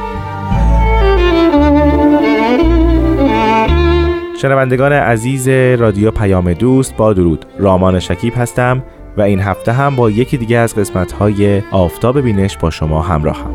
شنوندگان 4.44 4.94
عزیز 4.94 5.48
رادیو 5.48 6.12
پیام 6.12 6.54
دوست 6.54 6.96
با 6.96 7.14
درود 7.14 7.46
رامان 7.60 8.00
شکیب 8.00 8.34
هستم 8.38 8.84
و 9.18 9.22
این 9.22 9.40
هفته 9.40 9.72
هم 9.72 9.96
با 9.96 10.10
یکی 10.10 10.38
دیگه 10.38 10.58
از 10.58 10.76
قسمت 10.76 11.12
های 11.12 11.62
آفتاب 11.72 12.22
بینش 12.22 12.58
با 12.58 12.70
شما 12.70 13.02
همراه 13.02 13.38
هم. 13.38 13.54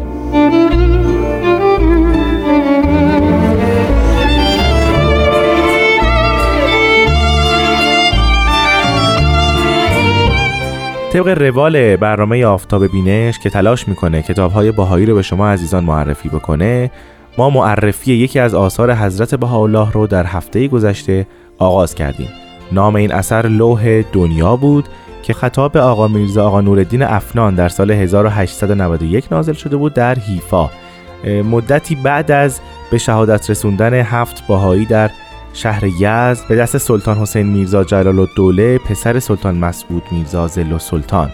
طبق 11.12 11.28
روال 11.28 11.96
برنامه 11.96 12.44
آفتاب 12.44 12.86
بینش 12.86 13.38
که 13.38 13.50
تلاش 13.50 13.88
می‌کنه 13.88 14.22
کتاب 14.22 14.52
های 14.52 14.72
باهایی 14.72 15.06
رو 15.06 15.14
به 15.14 15.22
شما 15.22 15.48
عزیزان 15.48 15.84
معرفی 15.84 16.28
بکنه 16.28 16.90
ما 17.38 17.50
معرفی 17.50 18.12
یکی 18.12 18.38
از 18.38 18.54
آثار 18.54 18.94
حضرت 18.94 19.34
بهاءالله 19.34 19.92
رو 19.92 20.06
در 20.06 20.26
هفته 20.26 20.68
گذشته 20.68 21.26
آغاز 21.58 21.94
کردیم. 21.94 22.28
نام 22.72 22.96
این 22.96 23.12
اثر 23.12 23.46
لوح 23.46 24.02
دنیا 24.12 24.56
بود 24.56 24.84
که 25.22 25.32
خطاب 25.32 25.76
آقا 25.76 26.08
میرزا 26.08 26.46
آقا 26.46 26.60
نورالدین 26.60 27.02
افنان 27.02 27.54
در 27.54 27.68
سال 27.68 27.90
1891 27.90 29.32
نازل 29.32 29.52
شده 29.52 29.76
بود 29.76 29.94
در 29.94 30.14
حیفا. 30.18 30.70
مدتی 31.50 31.94
بعد 31.94 32.30
از 32.30 32.60
به 32.90 32.98
شهادت 32.98 33.50
رسوندن 33.50 33.94
هفت 33.94 34.46
باهایی 34.46 34.84
در 34.84 35.10
شهر 35.52 35.84
یزد 35.84 36.48
به 36.48 36.56
دست 36.56 36.78
سلطان 36.78 37.18
حسین 37.18 37.46
میرزا 37.46 37.84
جلال 37.84 38.18
الدوله 38.18 38.78
پسر 38.78 39.18
سلطان 39.18 39.56
مسعود 39.56 40.02
میرزا 40.10 40.46
زل 40.46 40.78
سلطان 40.78 41.30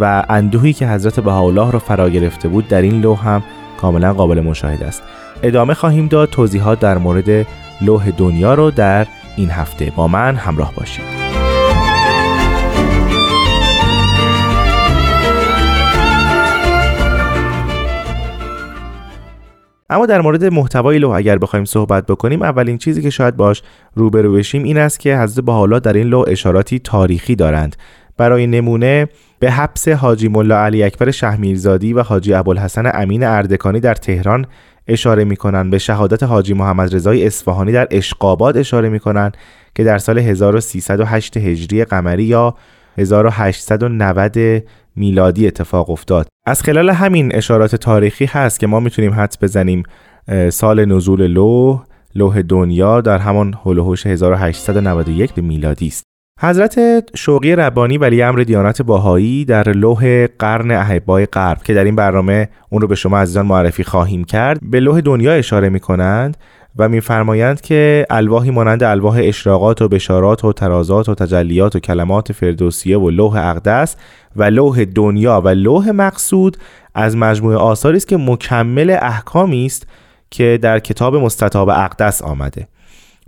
و 0.00 0.24
اندوهی 0.28 0.72
که 0.72 0.88
حضرت 0.88 1.20
بهاءالله 1.20 1.70
را 1.70 1.78
فرا 1.78 2.10
گرفته 2.10 2.48
بود 2.48 2.68
در 2.68 2.82
این 2.82 3.00
لوح 3.00 3.28
هم 3.28 3.42
کاملا 3.82 4.12
قابل 4.12 4.40
مشاهده 4.40 4.86
است. 4.86 5.02
ادامه 5.42 5.74
خواهیم 5.74 6.08
داد 6.08 6.30
توضیحات 6.30 6.80
در 6.80 6.98
مورد 6.98 7.46
لوح 7.80 8.10
دنیا 8.10 8.54
رو 8.54 8.70
در 8.70 9.06
این 9.36 9.50
هفته 9.50 9.92
با 9.96 10.08
من 10.08 10.36
همراه 10.36 10.72
باشید. 10.76 11.04
اما 19.90 20.06
در 20.06 20.20
مورد 20.20 20.44
محتوای 20.44 20.98
لوح 20.98 21.16
اگر 21.16 21.38
بخوایم 21.38 21.64
صحبت 21.64 22.06
بکنیم 22.06 22.42
اولین 22.42 22.78
چیزی 22.78 23.02
که 23.02 23.10
شاید 23.10 23.36
باش 23.36 23.62
روبرو 23.94 24.32
بشیم 24.32 24.62
این 24.62 24.78
است 24.78 25.00
که 25.00 25.18
حضرت 25.18 25.48
حالا 25.48 25.78
در 25.78 25.92
این 25.92 26.06
لوح 26.06 26.24
اشاراتی 26.28 26.78
تاریخی 26.78 27.34
دارند. 27.34 27.76
برای 28.16 28.46
نمونه 28.46 29.08
به 29.42 29.50
حبس 29.50 29.88
حاجی 29.88 30.28
ملا 30.28 30.64
علی 30.64 30.82
اکبر 30.82 31.10
شهمیرزادی 31.10 31.92
و 31.92 32.02
حاجی 32.02 32.34
ابوالحسن 32.34 32.90
امین 32.94 33.24
اردکانی 33.24 33.80
در 33.80 33.94
تهران 33.94 34.46
اشاره 34.88 35.24
می‌کنن 35.24 35.70
به 35.70 35.78
شهادت 35.78 36.22
حاجی 36.22 36.54
محمد 36.54 36.94
رضای 36.94 37.26
اصفهانی 37.26 37.72
در 37.72 37.88
اشقاباد 37.90 38.56
اشاره 38.56 38.88
می‌کنن 38.88 39.32
که 39.74 39.84
در 39.84 39.98
سال 39.98 40.18
1308 40.18 41.36
هجری 41.36 41.84
قمری 41.84 42.24
یا 42.24 42.54
1890 42.98 44.62
میلادی 44.96 45.46
اتفاق 45.46 45.90
افتاد. 45.90 46.28
از 46.46 46.62
خلال 46.62 46.90
همین 46.90 47.34
اشارات 47.34 47.76
تاریخی 47.76 48.24
هست 48.24 48.60
که 48.60 48.66
ما 48.66 48.80
می‌تونیم 48.80 49.12
حدس 49.12 49.38
بزنیم 49.42 49.82
سال 50.50 50.84
نزول 50.84 51.26
لوح 51.26 51.82
لوح 52.14 52.42
دنیا 52.42 53.00
در 53.00 53.18
همان 53.18 53.54
هلوهوش 53.64 54.06
1891 54.06 55.38
میلادی 55.38 55.86
است. 55.86 56.11
حضرت 56.44 57.04
شوقی 57.16 57.56
ربانی 57.56 57.98
ولی 57.98 58.22
امر 58.22 58.40
دیانت 58.40 58.82
باهایی 58.82 59.44
در 59.44 59.68
لوح 59.68 60.26
قرن 60.26 60.70
احبای 60.70 61.26
غرب 61.26 61.62
که 61.62 61.74
در 61.74 61.84
این 61.84 61.96
برنامه 61.96 62.48
اون 62.70 62.82
رو 62.82 62.88
به 62.88 62.94
شما 62.94 63.18
عزیزان 63.18 63.46
معرفی 63.46 63.84
خواهیم 63.84 64.24
کرد 64.24 64.60
به 64.62 64.80
لوح 64.80 65.00
دنیا 65.00 65.32
اشاره 65.32 65.68
می 65.68 65.80
کنند 65.80 66.36
و 66.76 66.88
میفرمایند 66.88 67.60
که 67.60 68.06
الواحی 68.10 68.50
مانند 68.50 68.82
الواح 68.82 69.20
اشراقات 69.22 69.82
و 69.82 69.88
بشارات 69.88 70.44
و 70.44 70.52
ترازات 70.52 71.08
و 71.08 71.14
تجلیات 71.14 71.76
و 71.76 71.78
کلمات 71.78 72.32
فردوسیه 72.32 72.98
و 72.98 73.10
لوح 73.10 73.36
اقدس 73.36 73.96
و 74.36 74.44
لوح 74.44 74.84
دنیا 74.84 75.40
و 75.44 75.48
لوح 75.48 75.90
مقصود 75.90 76.56
از 76.94 77.16
مجموعه 77.16 77.56
آثاری 77.56 77.96
است 77.96 78.08
که 78.08 78.16
مکمل 78.16 78.96
احکامی 79.00 79.66
است 79.66 79.86
که 80.30 80.58
در 80.62 80.78
کتاب 80.78 81.16
مستطاب 81.16 81.68
اقدس 81.68 82.22
آمده. 82.22 82.68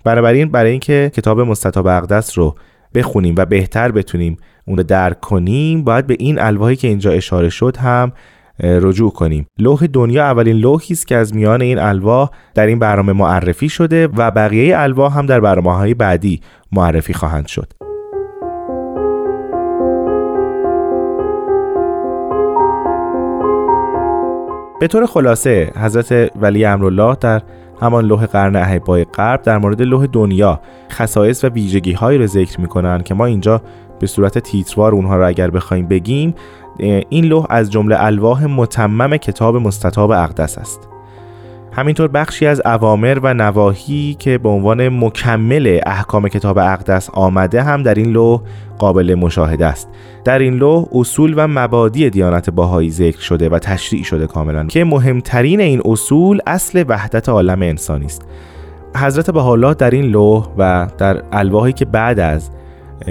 بنابراین 0.05 0.49
برای 0.49 0.71
اینکه 0.71 1.13
کتاب 1.15 1.41
مستطاب 1.41 1.87
اقدس 1.87 2.39
رو 2.39 2.57
بخونیم 2.95 3.35
و 3.39 3.47
بهتر 3.47 3.93
بتونیم 3.93 4.37
اون 4.67 4.77
رو 4.77 4.83
درک 4.83 5.21
کنیم 5.21 5.85
باید 5.85 6.07
به 6.07 6.17
این 6.19 6.39
الواحی 6.39 6.77
که 6.77 6.89
اینجا 6.89 7.11
اشاره 7.11 7.49
شد 7.49 7.77
هم 7.77 8.13
رجوع 8.61 9.13
کنیم. 9.13 9.47
لوح 9.59 9.87
دنیا 9.87 10.25
اولین 10.25 10.57
لوحی 10.57 10.95
است 10.95 11.07
که 11.07 11.17
از 11.17 11.35
میان 11.35 11.63
این 11.63 11.79
الواح 11.79 12.31
در 12.55 12.67
این 12.67 12.79
برنامه 12.79 13.13
معرفی 13.13 13.69
شده 13.69 14.09
و 14.17 14.31
بقیه 14.31 14.79
الواح 14.79 15.19
هم 15.19 15.27
در 15.27 15.41
برنامه 15.41 15.77
های 15.77 15.95
بعدی 15.95 16.41
معرفی 16.73 17.15
خواهند 17.15 17.47
شد. 17.47 17.73
به 24.81 24.89
طور 24.89 25.07
خلاصه 25.07 25.73
حضرت 25.77 26.31
ولی 26.37 26.65
امرالله 26.65 27.17
در 27.21 27.43
همان 27.81 28.05
لوح 28.05 28.27
قرن 28.27 28.57
احبای 28.57 29.05
غرب 29.05 29.43
در 29.43 29.59
مورد 29.59 29.83
لوح 29.83 30.07
دنیا 30.07 30.61
خصایص 30.93 31.45
و 31.45 31.49
ویژگی 31.49 31.93
هایی 31.93 32.19
رو 32.19 32.27
ذکر 32.27 32.61
می‌کنن 32.61 33.03
که 33.03 33.15
ما 33.15 33.27
اینجا 33.27 33.63
به 34.01 34.07
صورت 34.07 34.39
تیتروار 34.39 34.95
اونها 34.95 35.17
رو 35.17 35.27
اگر 35.27 35.51
بخوایم 35.51 35.87
بگیم 35.87 36.35
این 37.09 37.25
لوح 37.25 37.47
از 37.51 37.71
جمله 37.71 37.97
الواح 37.99 38.47
متمم 38.47 39.17
کتاب 39.17 39.57
مستطاب 39.57 40.11
اقدس 40.11 40.59
است. 40.59 40.94
همینطور 41.77 42.09
بخشی 42.09 42.47
از 42.47 42.63
اوامر 42.65 43.19
و 43.23 43.35
نواهی 43.35 44.17
که 44.19 44.39
به 44.39 44.49
عنوان 44.49 44.89
مکمل 44.89 45.81
احکام 45.87 46.29
کتاب 46.29 46.59
اقدس 46.59 47.11
آمده 47.13 47.63
هم 47.63 47.83
در 47.83 47.95
این 47.95 48.13
لوح 48.13 48.41
قابل 48.79 49.15
مشاهده 49.15 49.67
است. 49.67 49.89
در 50.25 50.39
این 50.39 50.55
لوح 50.55 50.87
اصول 50.93 51.35
و 51.37 51.47
مبادی 51.47 52.11
دیانت 52.11 52.51
باهایی 52.51 52.91
ذکر 52.91 53.21
شده 53.21 53.49
و 53.49 53.59
تشریع 53.59 54.03
شده 54.03 54.27
کاملا 54.27 54.67
که 54.67 54.85
مهمترین 54.85 55.61
این 55.61 55.83
اصول 55.85 56.41
اصل 56.47 56.85
وحدت 56.89 57.29
عالم 57.29 57.63
انسانی 57.63 58.07
است. 58.07 58.23
حضرت 58.97 59.31
بهاءالله 59.31 59.75
در 59.75 59.91
این 59.91 60.05
لوح 60.05 60.49
و 60.59 60.89
در 60.99 61.23
الواحی 61.33 61.73
که 61.73 61.85
بعد 61.85 62.21
از 62.21 62.51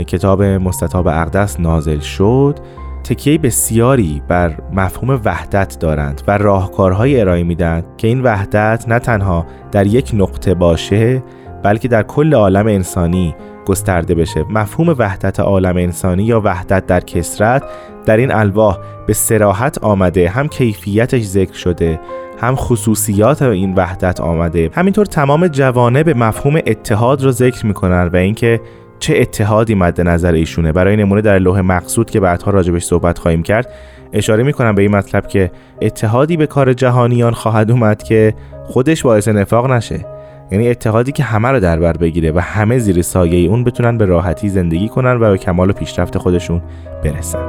کتاب 0.07 0.43
مستطاب 0.43 1.07
اقدس 1.07 1.59
نازل 1.59 1.99
شد 1.99 2.59
تکیه 3.03 3.37
بسیاری 3.37 4.21
بر 4.27 4.53
مفهوم 4.73 5.21
وحدت 5.25 5.79
دارند 5.79 6.21
و 6.27 6.37
راهکارهای 6.37 7.21
ارائه 7.21 7.43
میدن 7.43 7.83
که 7.97 8.07
این 8.07 8.21
وحدت 8.21 8.85
نه 8.87 8.99
تنها 8.99 9.45
در 9.71 9.87
یک 9.87 10.11
نقطه 10.13 10.53
باشه 10.53 11.23
بلکه 11.63 11.87
در 11.87 12.03
کل 12.03 12.33
عالم 12.33 12.67
انسانی 12.67 13.35
گسترده 13.65 14.15
بشه. 14.15 14.43
مفهوم 14.49 14.95
وحدت 14.97 15.39
عالم 15.39 15.77
انسانی 15.77 16.23
یا 16.23 16.41
وحدت 16.43 16.85
در 16.85 16.99
کسرت 16.99 17.63
در 18.05 18.17
این 18.17 18.31
الواح 18.31 18.77
به 19.07 19.13
سراحت 19.13 19.77
آمده 19.83 20.29
هم 20.29 20.47
کیفیتش 20.47 21.23
ذکر 21.23 21.53
شده 21.53 21.99
هم 22.41 22.55
خصوصیات 22.55 23.41
این 23.41 23.75
وحدت 23.75 24.21
آمده. 24.21 24.69
همینطور 24.73 25.05
تمام 25.05 25.47
جوانه 25.47 26.03
به 26.03 26.13
مفهوم 26.13 26.55
اتحاد 26.55 27.23
رو 27.23 27.31
ذکر 27.31 27.65
می‌کنن 27.65 28.09
و 28.13 28.15
اینکه 28.15 28.61
چه 29.03 29.13
اتحادی 29.17 29.75
مد 29.75 30.01
نظر 30.01 30.33
ایشونه. 30.33 30.71
برای 30.71 30.95
نمونه 30.95 31.21
در 31.21 31.39
لوح 31.39 31.61
مقصود 31.61 32.09
که 32.09 32.19
بعدها 32.19 32.51
راجبش 32.51 32.83
صحبت 32.83 33.17
خواهیم 33.17 33.43
کرد 33.43 33.69
اشاره 34.13 34.43
می‌کنم 34.43 34.75
به 34.75 34.81
این 34.81 34.91
مطلب 34.91 35.27
که 35.27 35.51
اتحادی 35.81 36.37
به 36.37 36.47
کار 36.47 36.73
جهانیان 36.73 37.33
خواهد 37.33 37.71
اومد 37.71 38.03
که 38.03 38.33
خودش 38.65 39.03
باعث 39.03 39.27
نفاق 39.27 39.71
نشه. 39.71 40.05
یعنی 40.51 40.69
اتحادی 40.69 41.11
که 41.11 41.23
همه 41.23 41.49
رو 41.49 41.59
در 41.59 41.79
بر 41.79 41.93
بگیره 41.93 42.31
و 42.31 42.39
همه 42.39 42.79
زیر 42.79 43.01
سایه 43.01 43.49
اون 43.49 43.63
بتونن 43.63 43.97
به 43.97 44.05
راحتی 44.05 44.49
زندگی 44.49 44.89
کنن 44.89 45.21
و 45.21 45.31
به 45.31 45.37
کمال 45.37 45.69
و 45.69 45.73
پیشرفت 45.73 46.17
خودشون 46.17 46.61
برسن. 47.03 47.39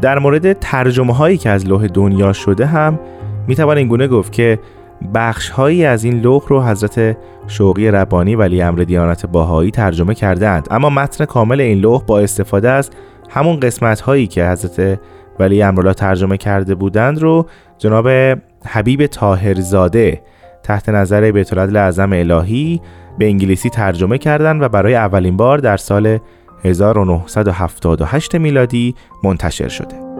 در 0.00 0.18
مورد 0.18 0.52
ترجمه 0.52 1.14
هایی 1.14 1.38
که 1.38 1.50
از 1.50 1.66
لوح 1.66 1.86
دنیا 1.86 2.32
شده 2.32 2.66
هم 2.66 2.98
می‌توان 3.46 3.78
این 3.78 3.88
گونه 3.88 4.08
گفت 4.08 4.32
که 4.32 4.58
بخش 5.14 5.50
هایی 5.50 5.84
از 5.84 6.04
این 6.04 6.20
لوح 6.20 6.42
رو 6.48 6.62
حضرت 6.62 7.16
شوقی 7.46 7.90
ربانی 7.90 8.34
ولی 8.34 8.62
امر 8.62 8.78
دیانت 8.78 9.26
باهایی 9.26 9.70
ترجمه 9.70 10.14
کردند 10.14 10.68
اما 10.70 10.90
متن 10.90 11.24
کامل 11.24 11.60
این 11.60 11.78
لوح 11.78 12.02
با 12.06 12.20
استفاده 12.20 12.70
از 12.70 12.90
همون 13.30 13.60
قسمت 13.60 14.00
هایی 14.00 14.26
که 14.26 14.48
حضرت 14.48 15.00
ولی 15.38 15.62
امرالله 15.62 15.94
ترجمه 15.94 16.36
کرده 16.36 16.74
بودند 16.74 17.18
رو 17.18 17.46
جناب 17.78 18.08
حبیب 18.66 19.06
تاهرزاده 19.06 20.22
تحت 20.62 20.88
نظر 20.88 21.30
بیت 21.30 21.58
اعظم 21.58 22.12
الهی 22.12 22.80
به 23.18 23.24
انگلیسی 23.24 23.70
ترجمه 23.70 24.18
کردند 24.18 24.62
و 24.62 24.68
برای 24.68 24.94
اولین 24.94 25.36
بار 25.36 25.58
در 25.58 25.76
سال 25.76 26.18
1978 26.64 28.34
میلادی 28.34 28.94
منتشر 29.24 29.68
شده. 29.68 30.11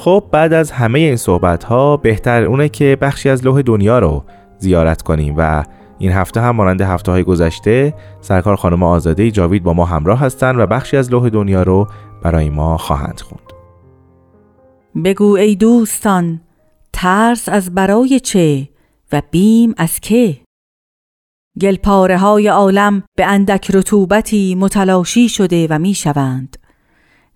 خب 0.00 0.24
بعد 0.32 0.52
از 0.52 0.70
همه 0.72 0.98
این 0.98 1.16
صحبت 1.16 1.64
ها 1.64 1.96
بهتر 1.96 2.44
اونه 2.44 2.68
که 2.68 2.98
بخشی 3.00 3.28
از 3.28 3.44
لوح 3.44 3.62
دنیا 3.62 3.98
رو 3.98 4.24
زیارت 4.58 5.02
کنیم 5.02 5.34
و 5.38 5.64
این 5.98 6.12
هفته 6.12 6.40
هم 6.40 6.56
مانند 6.56 6.80
هفته 6.80 7.12
های 7.12 7.22
گذشته 7.22 7.94
سرکار 8.20 8.56
خانم 8.56 8.82
آزاده 8.82 9.30
جاوید 9.30 9.62
با 9.62 9.72
ما 9.72 9.84
همراه 9.84 10.20
هستند 10.20 10.58
و 10.58 10.66
بخشی 10.66 10.96
از 10.96 11.10
لوح 11.10 11.28
دنیا 11.28 11.62
رو 11.62 11.86
برای 12.22 12.50
ما 12.50 12.76
خواهند 12.76 13.20
خوند. 13.20 13.52
بگو 15.04 15.36
ای 15.36 15.54
دوستان 15.56 16.40
ترس 16.92 17.48
از 17.48 17.74
برای 17.74 18.20
چه 18.20 18.68
و 19.12 19.22
بیم 19.30 19.74
از 19.76 20.00
که 20.00 20.36
گلپاره 21.60 22.18
های 22.18 22.48
عالم 22.48 23.02
به 23.16 23.24
اندک 23.26 23.70
رطوبتی 23.74 24.54
متلاشی 24.54 25.28
شده 25.28 25.66
و 25.70 25.78
می 25.78 25.94
شوند. 25.94 26.56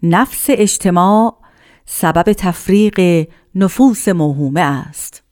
نفس 0.03 0.47
اجتماع 0.49 1.44
سبب 1.87 2.33
تفریق 2.33 3.29
نفوس 3.55 4.09
موهومه 4.09 4.61
است. 4.61 5.23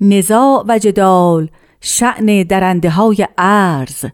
نزاع 0.00 0.64
و 0.68 0.78
جدال 0.78 1.48
شعن 1.80 2.42
درنده 2.42 2.90
های 2.90 3.28
ارز 3.38 4.04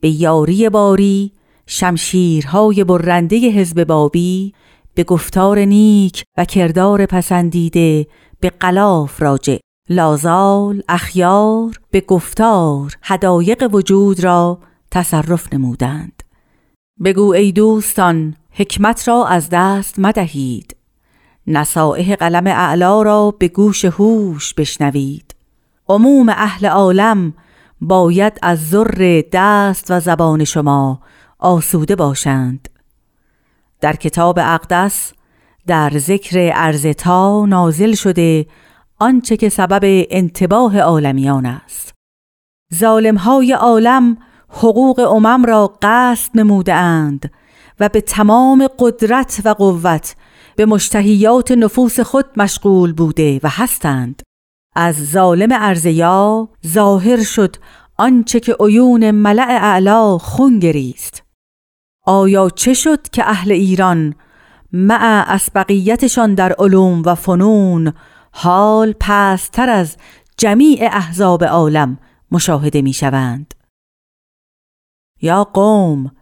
به 0.00 0.08
یاری 0.08 0.68
باری 0.68 1.32
شمشیرهای 1.66 2.84
برنده 2.84 3.36
حزب 3.50 3.84
بابی 3.84 4.54
به 4.94 5.04
گفتار 5.04 5.58
نیک 5.58 6.24
و 6.38 6.44
کردار 6.44 7.06
پسندیده 7.06 8.06
به 8.40 8.50
قلاف 8.50 9.22
راجع. 9.22 9.56
لازال 9.88 10.82
اخیار 10.88 11.80
به 11.90 12.00
گفتار 12.00 12.96
هدایق 13.02 13.68
وجود 13.72 14.24
را 14.24 14.58
تصرف 14.90 15.52
نمودند. 15.52 16.22
بگو 17.04 17.32
ای 17.32 17.52
دوستان 17.52 18.34
حکمت 18.50 19.08
را 19.08 19.26
از 19.26 19.48
دست 19.52 19.98
مدهید. 19.98 20.76
نصائح 21.46 22.14
قلم 22.14 22.46
اعلا 22.46 23.02
را 23.02 23.30
به 23.30 23.48
گوش 23.48 23.84
هوش 23.84 24.54
بشنوید. 24.54 25.34
عموم 25.88 26.28
اهل 26.28 26.66
عالم 26.66 27.34
باید 27.80 28.38
از 28.42 28.68
ذر 28.68 29.22
دست 29.32 29.90
و 29.90 30.00
زبان 30.00 30.44
شما 30.44 31.00
آسوده 31.38 31.96
باشند. 31.96 32.68
در 33.80 33.96
کتاب 33.96 34.38
اقدس 34.38 35.12
در 35.66 35.92
ذکر 35.98 36.50
ارزتا 36.54 37.46
نازل 37.46 37.94
شده 37.94 38.46
آنچه 38.98 39.36
که 39.36 39.48
سبب 39.48 40.06
انتباه 40.10 40.78
عالمیان 40.78 41.46
است. 41.46 41.94
ظالمهای 42.74 43.52
عالم 43.52 44.16
حقوق 44.48 44.98
امم 44.98 45.44
را 45.44 45.76
قصد 45.82 46.30
نموده 46.34 46.74
اند 46.74 47.30
و 47.80 47.88
به 47.88 48.00
تمام 48.00 48.68
قدرت 48.78 49.42
و 49.44 49.48
قوت 49.48 50.16
به 50.56 50.66
مشتهیات 50.66 51.52
نفوس 51.52 52.00
خود 52.00 52.26
مشغول 52.36 52.92
بوده 52.92 53.40
و 53.42 53.48
هستند. 53.48 54.22
از 54.76 55.10
ظالم 55.10 55.48
ارزیا 55.52 56.48
ظاهر 56.66 57.22
شد 57.22 57.56
آنچه 57.96 58.40
که 58.40 58.56
عیون 58.60 59.10
ملع 59.10 59.58
اعلا 59.62 60.18
خون 60.18 60.58
گریست 60.58 61.22
آیا 62.06 62.50
چه 62.50 62.74
شد 62.74 63.08
که 63.08 63.28
اهل 63.28 63.52
ایران 63.52 64.14
مع 64.72 65.24
اسبقیتشان 65.28 66.34
در 66.34 66.52
علوم 66.58 67.02
و 67.06 67.14
فنون 67.14 67.92
حال 68.32 68.94
پستر 69.00 69.70
از 69.70 69.96
جمیع 70.36 70.88
احزاب 70.92 71.44
عالم 71.44 71.98
مشاهده 72.30 72.82
می 72.82 72.92
شوند 72.92 73.54
یا 75.22 75.44
قوم 75.44 76.12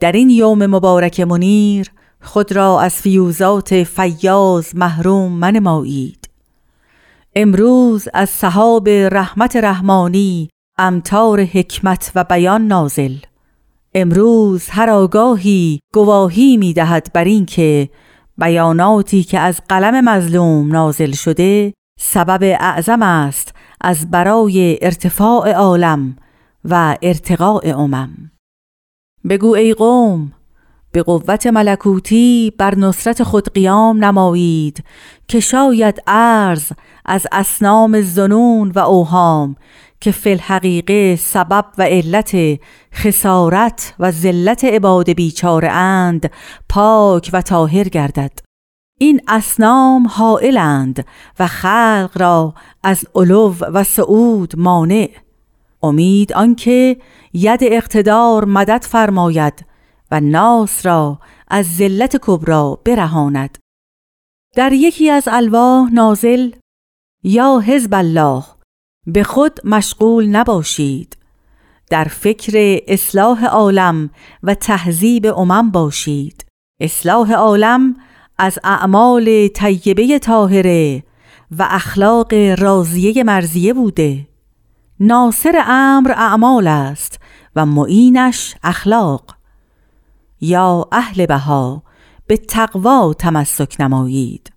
در 0.00 0.12
این 0.12 0.30
یوم 0.30 0.66
مبارک 0.66 1.20
منیر 1.20 1.92
خود 2.22 2.52
را 2.52 2.80
از 2.80 2.94
فیوزات 2.94 3.82
فیاض 3.82 4.74
محروم 4.74 5.32
منمایید. 5.32 6.28
امروز 7.36 8.08
از 8.14 8.30
صحاب 8.30 8.88
رحمت 8.88 9.56
رحمانی 9.56 10.48
امتار 10.78 11.40
حکمت 11.40 12.12
و 12.14 12.24
بیان 12.24 12.66
نازل. 12.66 13.14
امروز 13.94 14.68
هر 14.68 14.90
آگاهی 14.90 15.80
گواهی 15.94 16.56
می 16.56 16.72
دهد 16.72 17.10
بر 17.14 17.24
این 17.24 17.46
که 17.46 17.88
بیاناتی 18.38 19.22
که 19.22 19.38
از 19.38 19.60
قلم 19.68 20.08
مظلوم 20.08 20.72
نازل 20.72 21.12
شده 21.12 21.74
سبب 22.00 22.42
اعظم 22.42 23.02
است 23.02 23.54
از 23.80 24.10
برای 24.10 24.78
ارتفاع 24.82 25.52
عالم 25.52 26.16
و 26.64 26.96
ارتقاء 27.02 27.74
امم. 27.74 28.30
بگو 29.28 29.54
ای 29.54 29.74
قوم 29.74 30.32
به 30.92 31.02
قوت 31.02 31.46
ملکوتی 31.46 32.52
بر 32.58 32.74
نصرت 32.74 33.22
خود 33.22 33.54
قیام 33.54 34.04
نمایید 34.04 34.84
که 35.28 35.40
شاید 35.40 36.02
ارز 36.06 36.72
از 37.04 37.26
اسنام 37.32 38.00
زنون 38.00 38.70
و 38.70 38.78
اوهام 38.78 39.56
که 40.00 40.10
فی 40.10 40.30
الحقیقه 40.30 41.16
سبب 41.16 41.64
و 41.78 41.82
علت 41.82 42.60
خسارت 42.94 43.94
و 43.98 44.10
ذلت 44.10 44.64
عباد 44.64 45.10
بیچاره 45.10 45.68
اند 45.68 46.30
پاک 46.68 47.30
و 47.32 47.42
طاهر 47.42 47.88
گردد. 47.88 48.32
این 48.98 49.20
اسنام 49.28 50.06
حائلند 50.06 51.06
و 51.38 51.46
خلق 51.46 52.10
را 52.14 52.54
از 52.82 53.04
علو 53.14 53.54
و 53.60 53.84
سعود 53.84 54.54
مانع. 54.56 55.10
امید 55.82 56.32
آنکه 56.32 56.96
ید 57.34 57.60
اقتدار 57.62 58.44
مدد 58.44 58.84
فرماید 58.88 59.71
و 60.12 60.20
ناس 60.20 60.86
را 60.86 61.18
از 61.48 61.76
ذلت 61.76 62.16
کبرا 62.22 62.80
برهاند. 62.84 63.58
در 64.56 64.72
یکی 64.72 65.10
از 65.10 65.28
الواح 65.30 65.92
نازل 65.92 66.50
یا 67.24 67.58
حزب 67.58 67.94
الله 67.94 68.44
به 69.06 69.24
خود 69.24 69.60
مشغول 69.64 70.26
نباشید. 70.26 71.16
در 71.90 72.04
فکر 72.04 72.80
اصلاح 72.88 73.44
عالم 73.44 74.10
و 74.42 74.54
تهذیب 74.54 75.26
امم 75.26 75.70
باشید. 75.70 76.46
اصلاح 76.80 77.32
عالم 77.32 77.96
از 78.38 78.58
اعمال 78.64 79.48
طیبه 79.48 80.18
طاهره 80.18 81.02
و 81.58 81.66
اخلاق 81.70 82.34
راضیه 82.34 83.24
مرزیه 83.24 83.74
بوده. 83.74 84.28
ناصر 85.00 85.62
امر 85.66 86.12
اعمال 86.12 86.66
است 86.66 87.18
و 87.56 87.66
معینش 87.66 88.54
اخلاق. 88.62 89.41
یا 90.42 90.88
اهل 90.92 91.26
بها 91.26 91.82
به 92.26 92.36
تقوا 92.36 93.14
تمسک 93.14 93.76
نمایید. 93.80 94.52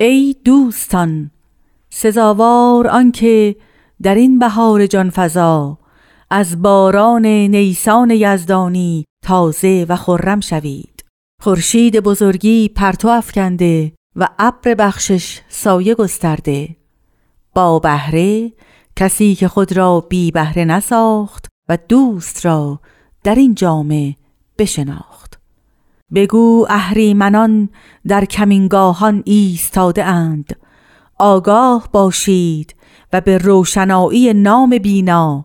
ای 0.00 0.36
دوستان 0.44 1.30
سزاوار 1.90 2.88
آنکه 2.88 3.56
در 4.02 4.14
این 4.14 4.38
بهار 4.38 4.86
جانفزا 4.86 5.78
از 6.30 6.62
باران 6.62 7.26
نیسان 7.26 8.10
یزدانی 8.10 9.04
تازه 9.24 9.86
و 9.88 9.96
خرم 9.96 10.40
شوید. 10.40 11.04
خورشید 11.42 12.00
بزرگی 12.00 12.68
پرتو 12.68 13.08
افکنده 13.08 13.92
و 14.16 14.28
ابر 14.38 14.74
بخشش 14.74 15.40
سایه 15.48 15.94
گسترده. 15.94 16.76
با 17.54 17.78
بهره 17.78 18.52
کسی 18.96 19.34
که 19.34 19.48
خود 19.48 19.76
را 19.76 20.00
بی 20.00 20.30
بهره 20.30 20.64
نساخت 20.64 21.46
و 21.68 21.78
دوست 21.88 22.46
را 22.46 22.80
در 23.24 23.34
این 23.34 23.54
جامعه 23.54 24.16
بشناخت. 24.58 25.38
بگو 26.14 26.66
اهریمنان 26.68 27.68
در 28.06 28.24
کمینگاهان 28.24 29.22
ایستاده 29.26 30.04
اند. 30.04 30.56
آگاه 31.18 31.88
باشید 31.92 32.74
و 33.12 33.20
به 33.20 33.38
روشنایی 33.38 34.34
نام 34.34 34.78
بینا 34.78 35.44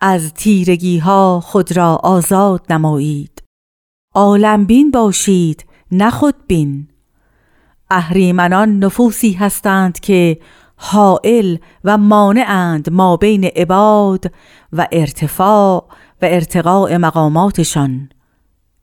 از 0.00 0.34
تیرگی 0.34 0.98
ها 0.98 1.40
خود 1.44 1.76
را 1.76 1.96
آزاد 1.96 2.72
نمایید. 2.72 3.42
عالم 4.14 4.64
بین 4.64 4.90
باشید 4.90 5.64
نه 5.92 6.10
خود 6.10 6.34
بین 6.46 6.88
اهریمنان 7.90 8.78
نفوسی 8.78 9.32
هستند 9.32 10.00
که 10.00 10.38
حائل 10.76 11.56
و 11.84 11.98
مانعند 11.98 12.92
ما 12.92 13.16
بین 13.16 13.44
عباد 13.44 14.32
و 14.72 14.88
ارتفاع 14.92 15.88
و 16.22 16.24
ارتقاء 16.24 16.98
مقاماتشان. 16.98 18.08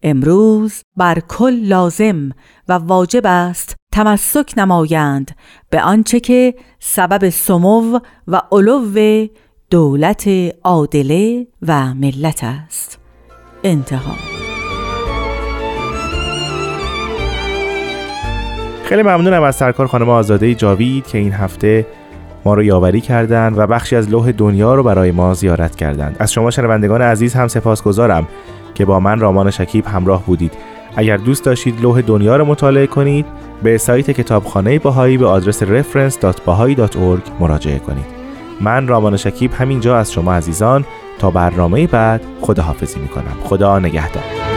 امروز 0.04 0.82
بر 0.98 1.20
کل 1.20 1.54
لازم 1.54 2.30
و 2.68 2.74
واجب 2.74 3.22
است 3.26 3.76
تمسک 3.94 4.54
نمایند 4.58 5.32
به 5.70 5.82
آنچه 5.82 6.20
که 6.20 6.56
سبب 6.80 7.30
سمو 7.30 8.00
و 8.28 8.42
علو 8.52 9.28
دولت 9.70 10.28
عادله 10.64 11.48
و 11.68 11.94
ملت 11.94 12.44
است. 12.44 13.00
انتها. 13.64 14.16
خیلی 18.84 19.04
ممنونم 19.04 19.44
از 19.44 19.56
سرکار 19.56 19.88
خانم 19.88 20.10
آزاده 20.10 20.56
جاوید 20.56 21.08
که 21.08 21.18
این 21.18 21.32
هفته 21.32 21.86
ما 22.46 22.54
رو 22.54 22.64
یاوری 22.64 23.02
کردند 23.02 23.58
و 23.58 23.68
بخشی 23.68 23.96
از 23.96 24.10
لوح 24.10 24.32
دنیا 24.32 24.76
رو 24.76 24.84
برای 24.84 25.12
ما 25.12 25.34
زیارت 25.34 25.76
کردند. 25.76 26.16
از 26.20 26.34
شما 26.34 26.52
شنوندگان 26.52 27.02
عزیز 27.02 27.34
هم 27.34 27.48
سپاسگزارم. 27.48 28.28
که 28.78 28.86
با 28.86 29.00
من 29.00 29.20
رامان 29.20 29.52
شکیب 29.52 29.86
همراه 29.86 30.24
بودید. 30.26 30.54
اگر 30.96 31.18
دوست 31.18 31.44
داشتید 31.46 31.82
لوح 31.82 32.02
دنیا 32.02 32.36
رو 32.36 32.46
مطالعه 32.46 32.88
کنید 32.88 33.26
به 33.64 33.78
سایت 33.78 34.12
کتابخانه 34.12 34.80
باهایی 34.80 35.18
به 35.18 35.28
آدرس 35.28 35.64
reference.bahai.org 35.64 37.32
مراجعه 37.40 37.80
کنید. 37.80 38.06
من 38.62 38.88
رامان 38.88 39.18
شکیب 39.18 39.54
همینجا 39.54 39.98
از 39.98 40.14
شما 40.14 40.34
عزیزان 40.34 40.86
تا 41.20 41.32
برنامه 41.32 41.88
بعد 41.88 42.22
خداحافظی 42.42 43.00
می‌کنم. 43.00 43.38
خدا 43.44 43.80
نگهدار. 43.80 44.57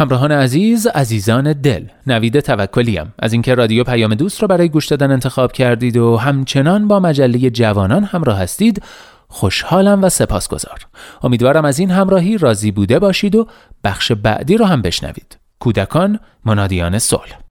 همراهان 0.00 0.32
عزیز 0.32 0.86
عزیزان 0.86 1.52
دل 1.52 1.84
نوید 2.06 2.40
توکلیم 2.40 3.14
از 3.18 3.32
اینکه 3.32 3.54
رادیو 3.54 3.84
پیام 3.84 4.14
دوست 4.14 4.42
را 4.42 4.48
برای 4.48 4.68
گوش 4.68 4.86
دادن 4.86 5.10
انتخاب 5.10 5.52
کردید 5.52 5.96
و 5.96 6.16
همچنان 6.16 6.88
با 6.88 7.00
مجله 7.00 7.50
جوانان 7.50 8.04
همراه 8.04 8.38
هستید 8.38 8.82
خوشحالم 9.28 10.04
و 10.04 10.08
سپاسگزار. 10.08 10.86
امیدوارم 11.22 11.64
از 11.64 11.78
این 11.78 11.90
همراهی 11.90 12.38
راضی 12.38 12.70
بوده 12.70 12.98
باشید 12.98 13.34
و 13.34 13.46
بخش 13.84 14.12
بعدی 14.12 14.56
رو 14.56 14.64
هم 14.64 14.82
بشنوید. 14.82 15.38
کودکان 15.58 16.20
منادیان 16.44 16.98
صلح. 16.98 17.49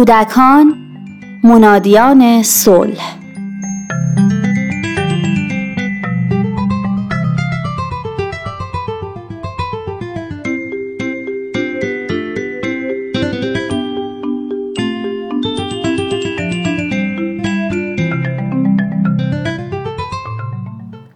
کودکان 0.00 0.74
منادیان 1.44 2.42
صلح. 2.42 3.18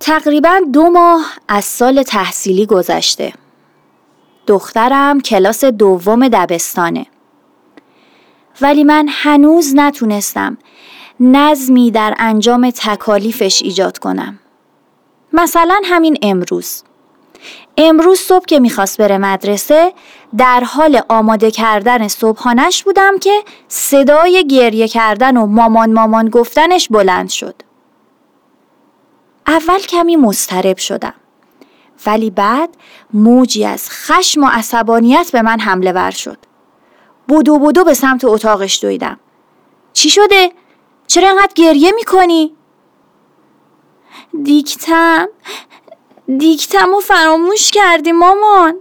تقریبا 0.01 0.61
دو 0.73 0.91
ماه 0.91 1.25
از 1.49 1.65
سال 1.65 2.03
تحصیلی 2.03 2.67
گذشته. 2.67 3.33
دخترم 4.47 5.21
کلاس 5.21 5.65
دوم 5.65 6.29
دبستانه. 6.29 7.07
ولی 8.61 8.85
من 8.85 9.07
هنوز 9.11 9.73
نتونستم 9.77 10.59
نظمی 11.21 11.91
در 11.91 12.15
انجام 12.19 12.71
تکالیفش 12.71 13.63
ایجاد 13.63 13.99
کنم. 13.99 14.39
مثلا 15.33 15.81
همین 15.85 16.19
امروز. 16.23 16.83
امروز 17.77 18.19
صبح 18.19 18.45
که 18.45 18.61
می‌خواست 18.61 18.99
بره 18.99 19.19
مدرسه 19.19 19.93
در 20.37 20.61
حال 20.61 21.01
آماده 21.09 21.51
کردن 21.51 22.09
صبحانش 22.09 22.85
بودم 22.85 23.19
که 23.19 23.43
صدای 23.69 24.47
گریه 24.47 24.89
کردن 24.89 25.37
و 25.37 25.47
مامان 25.47 25.93
مامان 25.93 26.29
گفتنش 26.29 26.89
بلند 26.89 27.29
شد. 27.29 27.55
اول 29.47 29.79
کمی 29.79 30.17
مضطرب 30.17 30.77
شدم. 30.77 31.15
ولی 32.07 32.31
بعد 32.31 32.69
موجی 33.13 33.65
از 33.65 33.91
خشم 33.91 34.45
و 34.45 34.49
عصبانیت 34.53 35.31
به 35.33 35.43
من 35.43 35.61
حمله 35.61 35.93
ور 35.93 36.11
شد. 36.11 36.39
بودو 37.29 37.59
بودو 37.59 37.85
به 37.85 37.95
سمت 37.95 38.25
اتاقش 38.25 38.83
دویدم 38.83 39.21
چی 39.93 40.11
شده؟ 40.11 40.53
چرا 41.07 41.29
انقدر 41.29 41.53
گریه 41.55 41.93
می‌کنی؟ 41.93 42.55
دیکتم 44.43 45.29
دیکتم 46.39 46.95
و 46.95 47.01
فراموش 47.01 47.71
کردی 47.71 48.13
مامان 48.13 48.75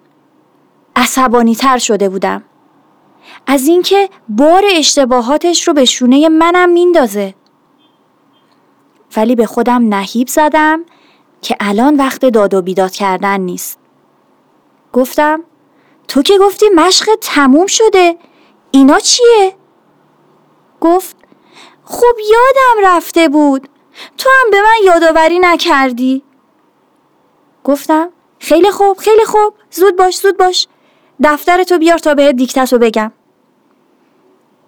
عصبانی 0.96 1.56
تر 1.56 1.78
شده 1.78 2.10
بودم 2.10 2.44
از 3.48 3.68
اینکه 3.68 4.10
بار 4.30 4.64
اشتباهاتش 4.72 5.68
رو 5.68 5.74
به 5.74 5.86
شونه 5.86 6.30
منم 6.30 6.70
میندازه 6.70 7.36
ولی 9.18 9.36
به 9.36 9.46
خودم 9.46 9.94
نهیب 9.94 10.28
زدم 10.28 10.84
که 11.42 11.56
الان 11.60 11.96
وقت 11.96 12.26
داد 12.26 12.54
و 12.54 12.62
بیداد 12.62 12.92
کردن 12.92 13.40
نیست. 13.40 13.80
گفتم 14.94 15.44
تو 16.08 16.22
که 16.22 16.38
گفتی 16.38 16.66
مشق 16.76 17.06
تموم 17.22 17.68
شده 17.68 18.18
اینا 18.76 19.00
چیه؟ 19.00 19.56
گفت 20.82 21.16
خب 21.86 22.16
یادم 22.32 22.88
رفته 22.88 23.30
بود 23.30 23.70
تو 24.18 24.30
هم 24.30 24.52
به 24.52 24.62
من 24.62 24.76
یادآوری 24.86 25.40
نکردی 25.40 26.24
گفتم 27.64 28.10
خیلی 28.40 28.72
خوب 28.72 28.98
خیلی 28.98 29.26
خوب 29.26 29.54
زود 29.72 29.96
باش 29.96 30.18
زود 30.18 30.38
باش 30.38 30.68
دفتر 31.24 31.64
تو 31.64 31.78
بیار 31.78 31.98
تا 31.98 32.14
بهت 32.14 32.36
دیکتت 32.36 32.74
رو 32.74 32.80
بگم 32.80 33.12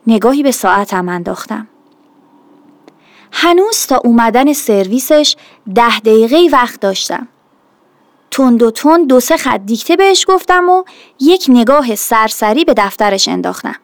نگاهی 0.07 0.43
به 0.43 0.51
ساعتم 0.51 1.09
انداختم 1.09 1.67
هنوز 3.31 3.85
تا 3.85 4.01
اومدن 4.03 4.53
سرویسش 4.53 5.35
ده 5.75 5.99
دقیقه 5.99 6.49
وقت 6.51 6.79
داشتم. 6.79 7.27
تند 8.31 8.63
و 8.63 8.71
تند 8.71 9.07
دو 9.07 9.19
سه 9.19 9.37
خط 9.37 9.61
دیکته 9.65 9.95
بهش 9.95 10.25
گفتم 10.27 10.69
و 10.69 10.83
یک 11.19 11.45
نگاه 11.49 11.95
سرسری 11.95 12.65
به 12.65 12.73
دفترش 12.77 13.27
انداختم. 13.27 13.75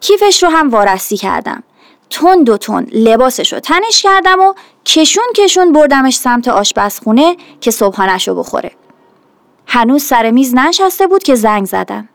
کیفش 0.00 0.42
رو 0.42 0.48
هم 0.48 0.70
وارستی 0.70 1.16
کردم. 1.16 1.62
تند 2.10 2.48
و 2.48 2.56
تند 2.56 2.90
لباسش 2.92 3.52
رو 3.52 3.60
تنش 3.60 4.02
کردم 4.02 4.40
و 4.40 4.54
کشون 4.84 5.24
کشون 5.36 5.72
بردمش 5.72 6.16
سمت 6.16 6.48
آشپزخونه 6.48 7.36
که 7.60 7.70
صبحانش 7.70 8.28
رو 8.28 8.34
بخوره. 8.34 8.72
هنوز 9.66 10.02
سر 10.02 10.30
میز 10.30 10.54
نشسته 10.54 11.06
بود 11.06 11.22
که 11.22 11.34
زنگ 11.34 11.66
زدم. 11.66 12.08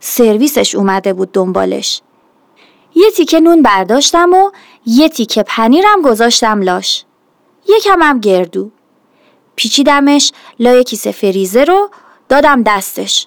سرویسش 0.00 0.74
اومده 0.74 1.12
بود 1.12 1.32
دنبالش. 1.32 2.02
یه 2.94 3.10
تیکه 3.10 3.40
نون 3.40 3.62
برداشتم 3.62 4.32
و 4.32 4.50
یه 4.86 5.08
تیکه 5.08 5.42
پنیرم 5.42 6.02
گذاشتم 6.02 6.62
لاش. 6.62 7.04
یکم 7.68 8.02
هم 8.02 8.20
گردو. 8.20 8.70
پیچیدمش 9.56 10.32
لای 10.58 10.84
کیسه 10.84 11.12
فریزه 11.12 11.64
رو 11.64 11.90
دادم 12.28 12.62
دستش. 12.62 13.26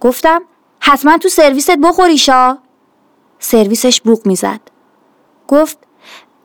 گفتم 0.00 0.42
حتما 0.80 1.18
تو 1.18 1.28
سرویست 1.28 1.76
بخوریشا. 1.76 2.58
سرویسش 3.38 4.00
بوق 4.00 4.26
می‌زد. 4.26 4.60
گفت 5.48 5.78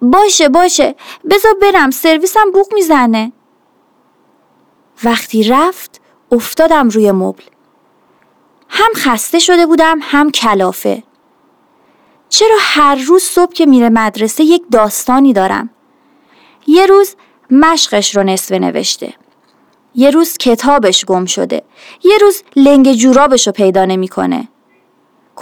باشه 0.02 0.50
باشه 0.50 0.96
بذار 1.30 1.54
برم 1.62 1.92
سرویسم 1.92 2.52
بوق 2.54 2.74
می‌زنه. 2.74 3.32
وقتی 5.04 5.44
رفت 5.44 6.02
افتادم 6.32 6.89
روی 6.89 7.12
مبل. 7.12 7.44
هم 8.70 8.89
خسته 8.96 9.39
شده 9.39 9.66
بودم 9.66 10.00
هم 10.02 10.32
کلافه. 10.32 11.04
چرا 12.30 12.58
هر 12.60 12.96
روز 12.96 13.24
صبح 13.24 13.54
که 13.54 13.66
میره 13.66 13.89
مدرسه 13.89 14.44
یک 14.44 14.64
داستانی 14.72 15.34
دارم 15.34 15.70
یه 16.68 16.86
روز 16.86 17.16
مشقش 17.52 18.16
رو 18.16 18.24
نصفه 18.24 18.60
نوشته 18.60 19.14
یه 19.96 20.10
روز 20.10 20.38
کتابش 20.38 21.06
گم 21.06 21.26
شده 21.26 21.64
یه 22.04 22.18
روز 22.18 22.44
لنگ 22.56 22.94
جورابش 22.94 23.48
رو 23.48 23.54
پیدا 23.54 23.86
نمی‌کنه 23.86 24.48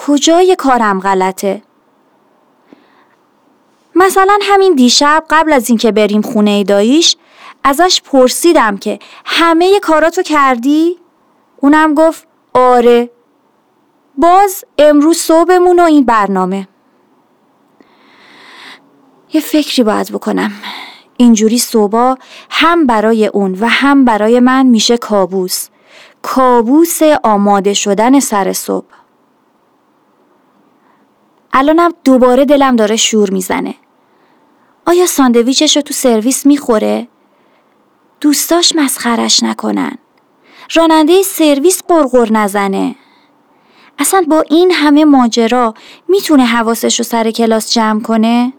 کجای 0.07 0.55
کارم 0.55 0.99
غلطه؟ 0.99 1.61
مثلا 3.95 4.39
همین 4.41 4.75
دیشب 4.75 5.23
قبل 5.29 5.53
از 5.53 5.69
اینکه 5.69 5.91
بریم 5.91 6.21
خونه 6.21 6.63
داییش 6.63 7.15
ازش 7.63 8.01
پرسیدم 8.05 8.77
که 8.77 8.99
همه 9.25 9.79
کاراتو 9.79 10.21
کردی؟ 10.21 10.97
اونم 11.57 11.93
گفت 11.93 12.27
آره. 12.53 13.09
باز 14.17 14.65
امروز 14.77 15.17
صبحمون 15.17 15.79
و 15.79 15.83
این 15.83 16.05
برنامه. 16.05 16.67
یه 19.33 19.41
فکری 19.41 19.83
باید 19.83 20.11
بکنم. 20.11 20.51
اینجوری 21.17 21.59
صبح 21.59 22.15
هم 22.49 22.87
برای 22.87 23.27
اون 23.27 23.57
و 23.59 23.67
هم 23.67 24.05
برای 24.05 24.39
من 24.39 24.65
میشه 24.65 24.97
کابوس. 24.97 25.67
کابوس 26.21 26.99
آماده 27.23 27.73
شدن 27.73 28.19
سر 28.19 28.53
صبح. 28.53 28.98
الانم 31.53 31.91
دوباره 32.03 32.45
دلم 32.45 32.75
داره 32.75 32.95
شور 32.95 33.31
می‌زنه 33.31 33.75
آیا 34.85 35.05
ساندویچش 35.05 35.75
رو 35.75 35.81
تو 35.81 35.93
سرویس 35.93 36.45
می‌خوره؟ 36.45 37.07
دوستاش 38.21 38.73
مسخرش 38.75 39.43
نکنن 39.43 39.97
راننده 40.75 41.21
سرویس 41.21 41.83
قرقر 41.87 42.31
نزنه 42.31 42.95
اصلا 43.99 44.25
با 44.29 44.41
این 44.49 44.71
همه 44.71 45.05
ماجرا 45.05 45.73
می‌تونه 46.07 46.45
حواسش 46.45 46.99
رو 46.99 47.03
سر 47.05 47.31
کلاس 47.31 47.73
جمع 47.73 48.01
کنه؟ 48.01 48.53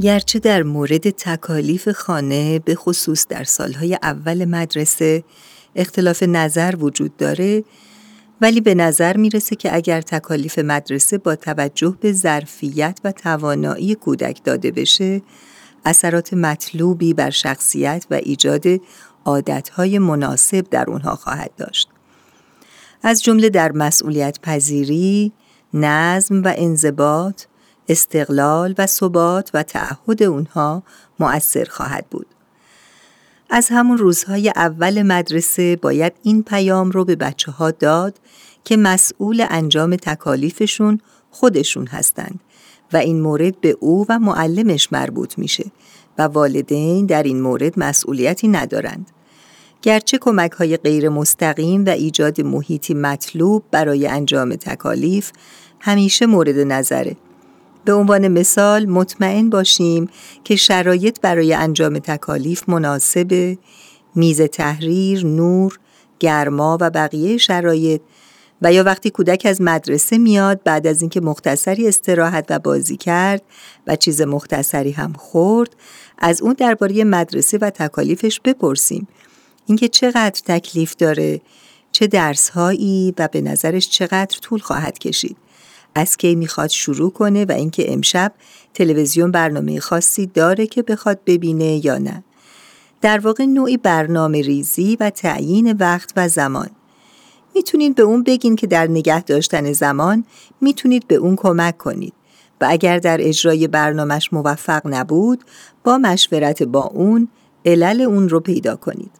گرچه 0.00 0.38
در 0.38 0.62
مورد 0.62 1.10
تکالیف 1.10 1.88
خانه 1.88 2.58
به 2.58 2.74
خصوص 2.74 3.26
در 3.26 3.44
سالهای 3.44 3.98
اول 4.02 4.44
مدرسه 4.44 5.24
اختلاف 5.76 6.22
نظر 6.22 6.74
وجود 6.78 7.16
داره 7.16 7.64
ولی 8.40 8.60
به 8.60 8.74
نظر 8.74 9.16
می‌رسه 9.16 9.56
که 9.56 9.74
اگر 9.74 10.00
تکالیف 10.00 10.58
مدرسه 10.58 11.18
با 11.18 11.36
توجه 11.36 11.96
به 12.00 12.12
ظرفیت 12.12 13.00
و 13.04 13.12
توانایی 13.12 13.94
کودک 13.94 14.44
داده 14.44 14.70
بشه 14.70 15.22
اثرات 15.84 16.34
مطلوبی 16.34 17.14
بر 17.14 17.30
شخصیت 17.30 18.06
و 18.10 18.14
ایجاد 18.14 18.64
عادتهای 19.24 19.98
مناسب 19.98 20.66
در 20.70 20.84
اونها 20.88 21.14
خواهد 21.14 21.50
داشت. 21.56 21.88
از 23.02 23.22
جمله 23.22 23.48
در 23.48 23.72
مسئولیت 23.72 24.38
پذیری، 24.42 25.32
نظم 25.74 26.42
و 26.42 26.54
انضباط، 26.56 27.42
استقلال 27.88 28.74
و 28.78 28.86
ثبات 28.86 29.50
و 29.54 29.62
تعهد 29.62 30.22
اونها 30.22 30.82
مؤثر 31.20 31.64
خواهد 31.64 32.06
بود. 32.10 32.26
از 33.50 33.68
همون 33.70 33.98
روزهای 33.98 34.52
اول 34.56 35.02
مدرسه 35.02 35.76
باید 35.76 36.12
این 36.22 36.42
پیام 36.42 36.90
رو 36.90 37.04
به 37.04 37.16
بچه 37.16 37.52
ها 37.52 37.70
داد 37.70 38.18
که 38.64 38.76
مسئول 38.76 39.46
انجام 39.50 39.96
تکالیفشون 39.96 41.00
خودشون 41.30 41.86
هستند 41.86 42.40
و 42.92 42.96
این 42.96 43.20
مورد 43.20 43.60
به 43.60 43.76
او 43.80 44.06
و 44.08 44.18
معلمش 44.18 44.92
مربوط 44.92 45.38
میشه 45.38 45.70
و 46.18 46.22
والدین 46.22 47.06
در 47.06 47.22
این 47.22 47.40
مورد 47.40 47.78
مسئولیتی 47.78 48.48
ندارند. 48.48 49.10
گرچه 49.82 50.18
کمک 50.18 50.52
های 50.52 50.76
غیر 50.76 51.08
مستقیم 51.08 51.84
و 51.84 51.88
ایجاد 51.88 52.40
محیطی 52.40 52.94
مطلوب 52.94 53.64
برای 53.70 54.06
انجام 54.06 54.54
تکالیف 54.54 55.32
همیشه 55.80 56.26
مورد 56.26 56.58
نظره. 56.58 57.16
به 57.88 57.94
عنوان 57.94 58.28
مثال 58.28 58.86
مطمئن 58.86 59.50
باشیم 59.50 60.08
که 60.44 60.56
شرایط 60.56 61.20
برای 61.20 61.54
انجام 61.54 61.98
تکالیف 61.98 62.68
مناسب 62.68 63.58
میز 64.14 64.40
تحریر، 64.40 65.26
نور، 65.26 65.78
گرما 66.20 66.78
و 66.80 66.90
بقیه 66.90 67.36
شرایط 67.36 68.00
و 68.62 68.72
یا 68.72 68.84
وقتی 68.84 69.10
کودک 69.10 69.42
از 69.44 69.60
مدرسه 69.60 70.18
میاد 70.18 70.62
بعد 70.62 70.86
از 70.86 71.00
اینکه 71.00 71.20
مختصری 71.20 71.88
استراحت 71.88 72.46
و 72.50 72.58
بازی 72.58 72.96
کرد 72.96 73.42
و 73.86 73.96
چیز 73.96 74.20
مختصری 74.20 74.90
هم 74.90 75.12
خورد 75.12 75.76
از 76.18 76.42
اون 76.42 76.52
درباره 76.52 77.04
مدرسه 77.04 77.58
و 77.58 77.70
تکالیفش 77.70 78.40
بپرسیم. 78.40 79.08
اینکه 79.66 79.88
چقدر 79.88 80.40
تکلیف 80.44 80.96
داره 80.96 81.40
چه 81.92 82.06
درس 82.06 82.48
هایی 82.48 83.14
و 83.18 83.28
به 83.32 83.40
نظرش 83.40 83.88
چقدر 83.88 84.38
طول 84.42 84.60
خواهد 84.60 84.98
کشید. 84.98 85.36
از 85.98 86.16
کی 86.16 86.34
می‌خواد 86.34 86.68
شروع 86.68 87.12
کنه 87.12 87.44
و 87.44 87.52
اینکه 87.52 87.92
امشب 87.92 88.32
تلویزیون 88.74 89.30
برنامه 89.30 89.80
خاصی 89.80 90.26
داره 90.26 90.66
که 90.66 90.82
بخواد 90.82 91.18
ببینه 91.26 91.86
یا 91.86 91.98
نه 91.98 92.24
در 93.00 93.18
واقع 93.18 93.44
نوعی 93.44 93.76
برنامه 93.76 94.42
ریزی 94.42 94.96
و 95.00 95.10
تعیین 95.10 95.72
وقت 95.72 96.12
و 96.16 96.28
زمان 96.28 96.70
می‌تونید 97.54 97.94
به 97.94 98.02
اون 98.02 98.22
بگین 98.22 98.56
که 98.56 98.66
در 98.66 98.86
نگه 98.86 99.22
داشتن 99.22 99.72
زمان 99.72 100.24
می‌تونید 100.60 101.06
به 101.06 101.14
اون 101.14 101.36
کمک 101.36 101.78
کنید 101.78 102.12
و 102.60 102.66
اگر 102.70 102.98
در 102.98 103.18
اجرای 103.20 103.68
برنامهش 103.68 104.32
موفق 104.32 104.82
نبود 104.84 105.44
با 105.84 105.98
مشورت 105.98 106.62
با 106.62 106.82
اون 106.82 107.28
علل 107.64 108.00
اون 108.00 108.28
رو 108.28 108.40
پیدا 108.40 108.76
کنید. 108.76 109.10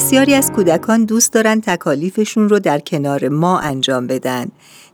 بسیاری 0.00 0.34
از 0.34 0.52
کودکان 0.52 1.04
دوست 1.04 1.32
دارن 1.32 1.60
تکالیفشون 1.60 2.48
رو 2.48 2.58
در 2.58 2.78
کنار 2.78 3.28
ما 3.28 3.58
انجام 3.58 4.06
بدن. 4.06 4.48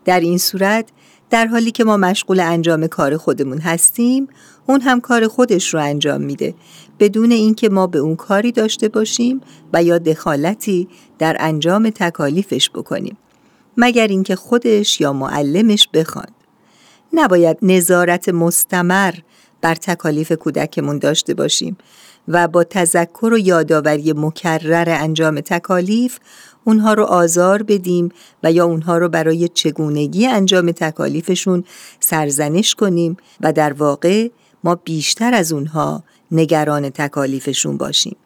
در 0.04 0.20
این 0.20 0.38
صورت 0.38 0.88
در 1.30 1.46
حالی 1.46 1.70
که 1.70 1.84
ما 1.84 1.96
مشغول 1.96 2.40
انجام 2.40 2.86
کار 2.86 3.16
خودمون 3.16 3.58
هستیم 3.58 4.28
اون 4.66 4.80
هم 4.80 5.00
کار 5.00 5.28
خودش 5.28 5.74
رو 5.74 5.80
انجام 5.80 6.22
میده. 6.22 6.54
بدون 7.00 7.30
اینکه 7.32 7.68
ما 7.68 7.86
به 7.86 7.98
اون 7.98 8.16
کاری 8.16 8.52
داشته 8.52 8.88
باشیم 8.88 9.40
و 9.72 9.82
یا 9.82 9.98
دخالتی 9.98 10.88
در 11.18 11.36
انجام 11.40 11.90
تکالیفش 11.90 12.70
بکنیم. 12.70 13.16
مگر 13.76 14.06
اینکه 14.06 14.36
خودش 14.36 15.00
یا 15.00 15.12
معلمش 15.12 15.88
بخوان. 15.94 16.28
نباید 17.12 17.58
نظارت 17.62 18.28
مستمر 18.28 19.14
بر 19.60 19.74
تکالیف 19.74 20.32
کودکمون 20.32 20.98
داشته 20.98 21.34
باشیم. 21.34 21.76
و 22.28 22.48
با 22.48 22.64
تذکر 22.64 23.30
و 23.32 23.38
یادآوری 23.38 24.12
مکرر 24.12 24.88
انجام 24.88 25.40
تکالیف 25.40 26.18
اونها 26.64 26.94
رو 26.94 27.04
آزار 27.04 27.62
بدیم 27.62 28.08
و 28.42 28.52
یا 28.52 28.64
اونها 28.64 28.98
رو 28.98 29.08
برای 29.08 29.48
چگونگی 29.48 30.26
انجام 30.26 30.72
تکالیفشون 30.72 31.64
سرزنش 32.00 32.74
کنیم 32.74 33.16
و 33.40 33.52
در 33.52 33.72
واقع 33.72 34.28
ما 34.64 34.74
بیشتر 34.74 35.34
از 35.34 35.52
اونها 35.52 36.02
نگران 36.30 36.90
تکالیفشون 36.90 37.76
باشیم. 37.76 38.16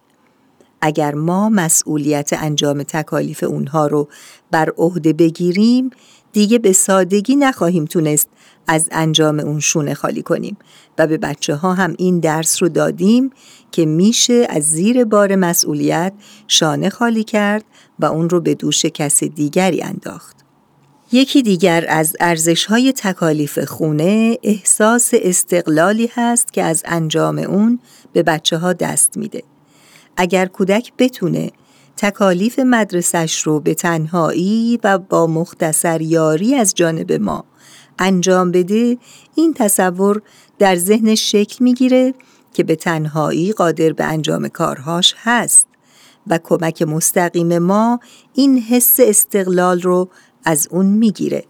اگر 0.80 1.14
ما 1.14 1.48
مسئولیت 1.48 2.30
انجام 2.32 2.82
تکالیف 2.82 3.42
اونها 3.42 3.86
رو 3.86 4.08
بر 4.50 4.70
عهده 4.78 5.12
بگیریم 5.12 5.90
دیگه 6.32 6.58
به 6.58 6.72
سادگی 6.72 7.36
نخواهیم 7.36 7.84
تونست 7.84 8.28
از 8.72 8.88
انجام 8.92 9.40
اون 9.40 9.60
شونه 9.60 9.94
خالی 9.94 10.22
کنیم 10.22 10.56
و 10.98 11.06
به 11.06 11.18
بچه 11.18 11.54
ها 11.54 11.74
هم 11.74 11.94
این 11.98 12.20
درس 12.20 12.62
رو 12.62 12.68
دادیم 12.68 13.30
که 13.72 13.86
میشه 13.86 14.46
از 14.50 14.62
زیر 14.62 15.04
بار 15.04 15.36
مسئولیت 15.36 16.12
شانه 16.48 16.90
خالی 16.90 17.24
کرد 17.24 17.64
و 17.98 18.04
اون 18.04 18.30
رو 18.30 18.40
به 18.40 18.54
دوش 18.54 18.86
کس 18.86 19.24
دیگری 19.24 19.82
انداخت. 19.82 20.36
یکی 21.12 21.42
دیگر 21.42 21.84
از 21.88 22.16
ارزش 22.20 22.66
های 22.66 22.92
تکالیف 22.92 23.58
خونه 23.58 24.38
احساس 24.42 25.10
استقلالی 25.12 26.10
هست 26.14 26.52
که 26.52 26.62
از 26.62 26.82
انجام 26.84 27.38
اون 27.38 27.80
به 28.12 28.22
بچه 28.22 28.58
ها 28.58 28.72
دست 28.72 29.16
میده. 29.16 29.42
اگر 30.16 30.46
کودک 30.46 30.92
بتونه 30.98 31.50
تکالیف 31.96 32.58
مدرسش 32.58 33.42
رو 33.42 33.60
به 33.60 33.74
تنهایی 33.74 34.78
و 34.84 34.98
با 34.98 35.26
مختصر 35.26 36.00
یاری 36.00 36.54
از 36.54 36.74
جانب 36.74 37.12
ما 37.12 37.49
انجام 38.00 38.50
بده 38.50 38.98
این 39.34 39.54
تصور 39.54 40.22
در 40.58 40.76
ذهن 40.76 41.14
شکل 41.14 41.64
می‌گیره 41.64 42.14
که 42.52 42.64
به 42.64 42.76
تنهایی 42.76 43.52
قادر 43.52 43.92
به 43.92 44.04
انجام 44.04 44.48
کارهاش 44.48 45.14
هست 45.18 45.66
و 46.26 46.38
کمک 46.42 46.82
مستقیم 46.82 47.58
ما 47.58 48.00
این 48.34 48.58
حس 48.58 48.96
استقلال 49.00 49.80
رو 49.80 50.08
از 50.44 50.68
اون 50.70 50.86
می‌گیره. 50.86 51.44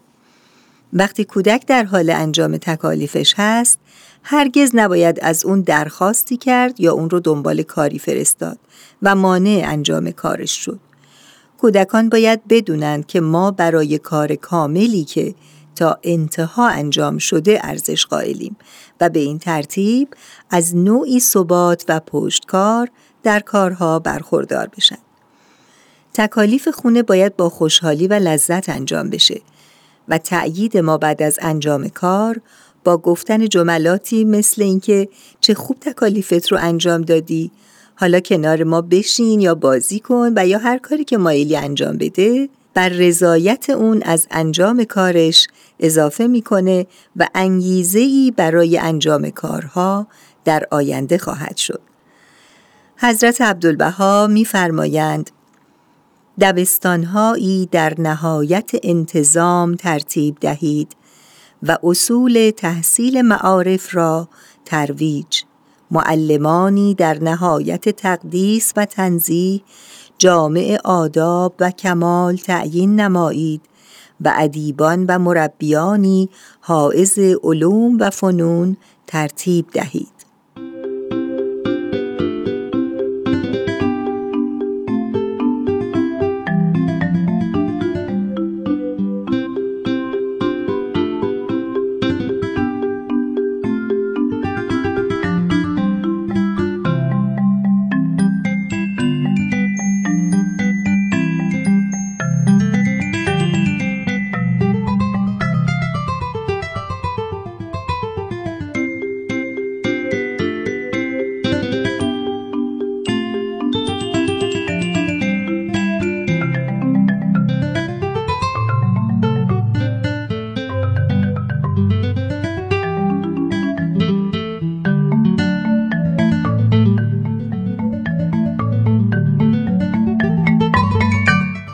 وقتی 0.93 1.23
کودک 1.23 1.65
در 1.67 1.83
حال 1.83 2.09
انجام 2.09 2.57
تکالیفش 2.57 3.33
هست 3.37 3.79
هرگز 4.23 4.71
نباید 4.73 5.19
از 5.21 5.45
اون 5.45 5.61
درخواستی 5.61 6.37
کرد 6.37 6.79
یا 6.79 6.93
اون 6.93 7.09
رو 7.09 7.19
دنبال 7.19 7.61
کاری 7.61 7.99
فرستاد 7.99 8.59
و 9.01 9.15
مانع 9.15 9.63
انجام 9.65 10.11
کارش 10.11 10.51
شد. 10.65 10.79
کودکان 11.57 12.09
باید 12.09 12.47
بدونند 12.49 13.05
که 13.05 13.21
ما 13.21 13.51
برای 13.51 13.97
کار 13.97 14.35
کاملی 14.35 15.03
که 15.03 15.35
تا 15.75 15.97
انتها 16.03 16.67
انجام 16.67 17.17
شده 17.17 17.59
ارزش 17.63 18.05
قائلیم 18.05 18.55
و 19.01 19.09
به 19.09 19.19
این 19.19 19.39
ترتیب 19.39 20.07
از 20.49 20.75
نوعی 20.75 21.19
ثبات 21.19 21.85
و 21.87 21.99
پشتکار 21.99 22.89
در 23.23 23.39
کارها 23.39 23.99
برخوردار 23.99 24.67
بشن. 24.67 24.97
تکالیف 26.13 26.67
خونه 26.67 27.03
باید 27.03 27.35
با 27.35 27.49
خوشحالی 27.49 28.07
و 28.07 28.13
لذت 28.13 28.69
انجام 28.69 29.09
بشه 29.09 29.41
و 30.07 30.17
تأیید 30.17 30.77
ما 30.77 30.97
بعد 30.97 31.23
از 31.23 31.39
انجام 31.41 31.87
کار 31.89 32.41
با 32.83 32.97
گفتن 32.97 33.49
جملاتی 33.49 34.25
مثل 34.25 34.61
اینکه 34.61 35.09
چه 35.41 35.53
خوب 35.53 35.77
تکالیفت 35.79 36.51
رو 36.51 36.57
انجام 36.61 37.01
دادی 37.01 37.51
حالا 37.95 38.19
کنار 38.19 38.63
ما 38.63 38.81
بشین 38.81 39.41
یا 39.41 39.55
بازی 39.55 39.99
کن 39.99 40.33
و 40.35 40.47
یا 40.47 40.57
هر 40.57 40.77
کاری 40.77 41.03
که 41.03 41.17
مایلی 41.17 41.57
انجام 41.57 41.97
بده 41.97 42.49
بر 42.73 42.89
رضایت 42.89 43.69
اون 43.69 44.01
از 44.03 44.27
انجام 44.31 44.83
کارش 44.83 45.47
اضافه 45.79 46.27
می‌کنه 46.27 46.87
و 47.15 47.27
انگیزه 47.35 48.31
برای 48.37 48.77
انجام 48.77 49.29
کارها 49.29 50.07
در 50.45 50.67
آینده 50.71 51.17
خواهد 51.17 51.57
شد. 51.57 51.81
حضرت 52.97 53.41
عبدالبها 53.41 54.27
میفرمایند 54.27 55.31
دبستانهایی 56.41 57.69
در 57.71 57.93
نهایت 57.97 58.71
انتظام 58.83 59.75
ترتیب 59.75 60.37
دهید 60.41 60.95
و 61.63 61.77
اصول 61.83 62.51
تحصیل 62.57 63.21
معارف 63.21 63.95
را 63.95 64.29
ترویج 64.65 65.43
معلمانی 65.91 66.95
در 66.95 67.23
نهایت 67.23 67.89
تقدیس 67.89 68.73
و 68.75 68.85
تنزیه 68.85 69.61
جامع 70.21 70.77
آداب 70.83 71.53
و 71.59 71.71
کمال 71.71 72.35
تعیین 72.35 72.99
نمایید 72.99 73.61
و 74.21 74.33
ادیبان 74.37 75.05
و 75.05 75.19
مربیانی 75.19 76.29
حائز 76.59 77.19
علوم 77.19 77.97
و 77.99 78.09
فنون 78.09 78.77
ترتیب 79.07 79.65
دهید. 79.73 80.20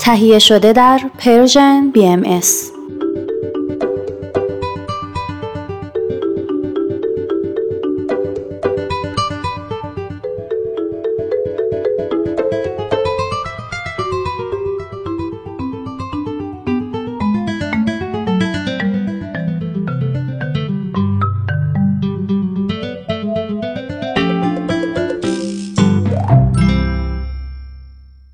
تهیه 0.07 0.39
شده 0.39 0.73
در 0.73 0.99
پرژن 1.17 1.91
BMS 1.95 2.47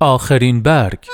آخرین 0.00 0.62
برگ. 0.62 1.13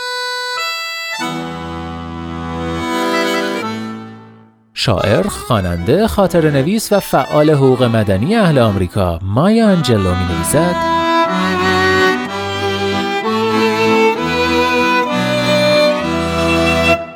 شاعر، 4.82 5.28
خواننده، 5.28 6.06
خاطر 6.06 6.50
نویس 6.50 6.92
و 6.92 7.00
فعال 7.00 7.50
حقوق 7.50 7.82
مدنی 7.82 8.36
اهل 8.36 8.58
آمریکا 8.58 9.18
مایا 9.22 9.68
انجلو 9.68 10.14
می 10.14 10.24
نویسد 10.34 10.74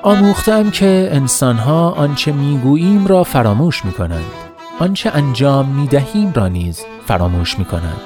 آموختم 0.03 0.71
که 0.71 1.09
انسانها 1.13 1.91
آنچه 1.91 2.33
می‌گوییم 2.33 3.07
را 3.07 3.25
فراموش 3.25 3.85
می 3.85 3.93
کنند 3.93 4.31
آنچه 4.79 5.11
انجام 5.11 5.67
می 5.69 5.87
دهیم 5.87 6.33
را 6.33 6.49
نیز 6.49 6.85
فراموش 7.07 7.59
می 7.59 7.65
کنند 7.65 8.01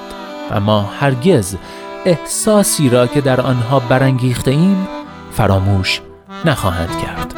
اما 0.50 0.90
هرگز 1.00 1.56
احساسی 2.04 2.88
را 2.88 3.06
که 3.06 3.20
در 3.20 3.40
آنها 3.40 3.78
برانگیخته 3.78 4.50
ایم 4.50 4.88
فراموش 5.32 6.00
نخواهند 6.44 7.02
کرد. 7.02 7.37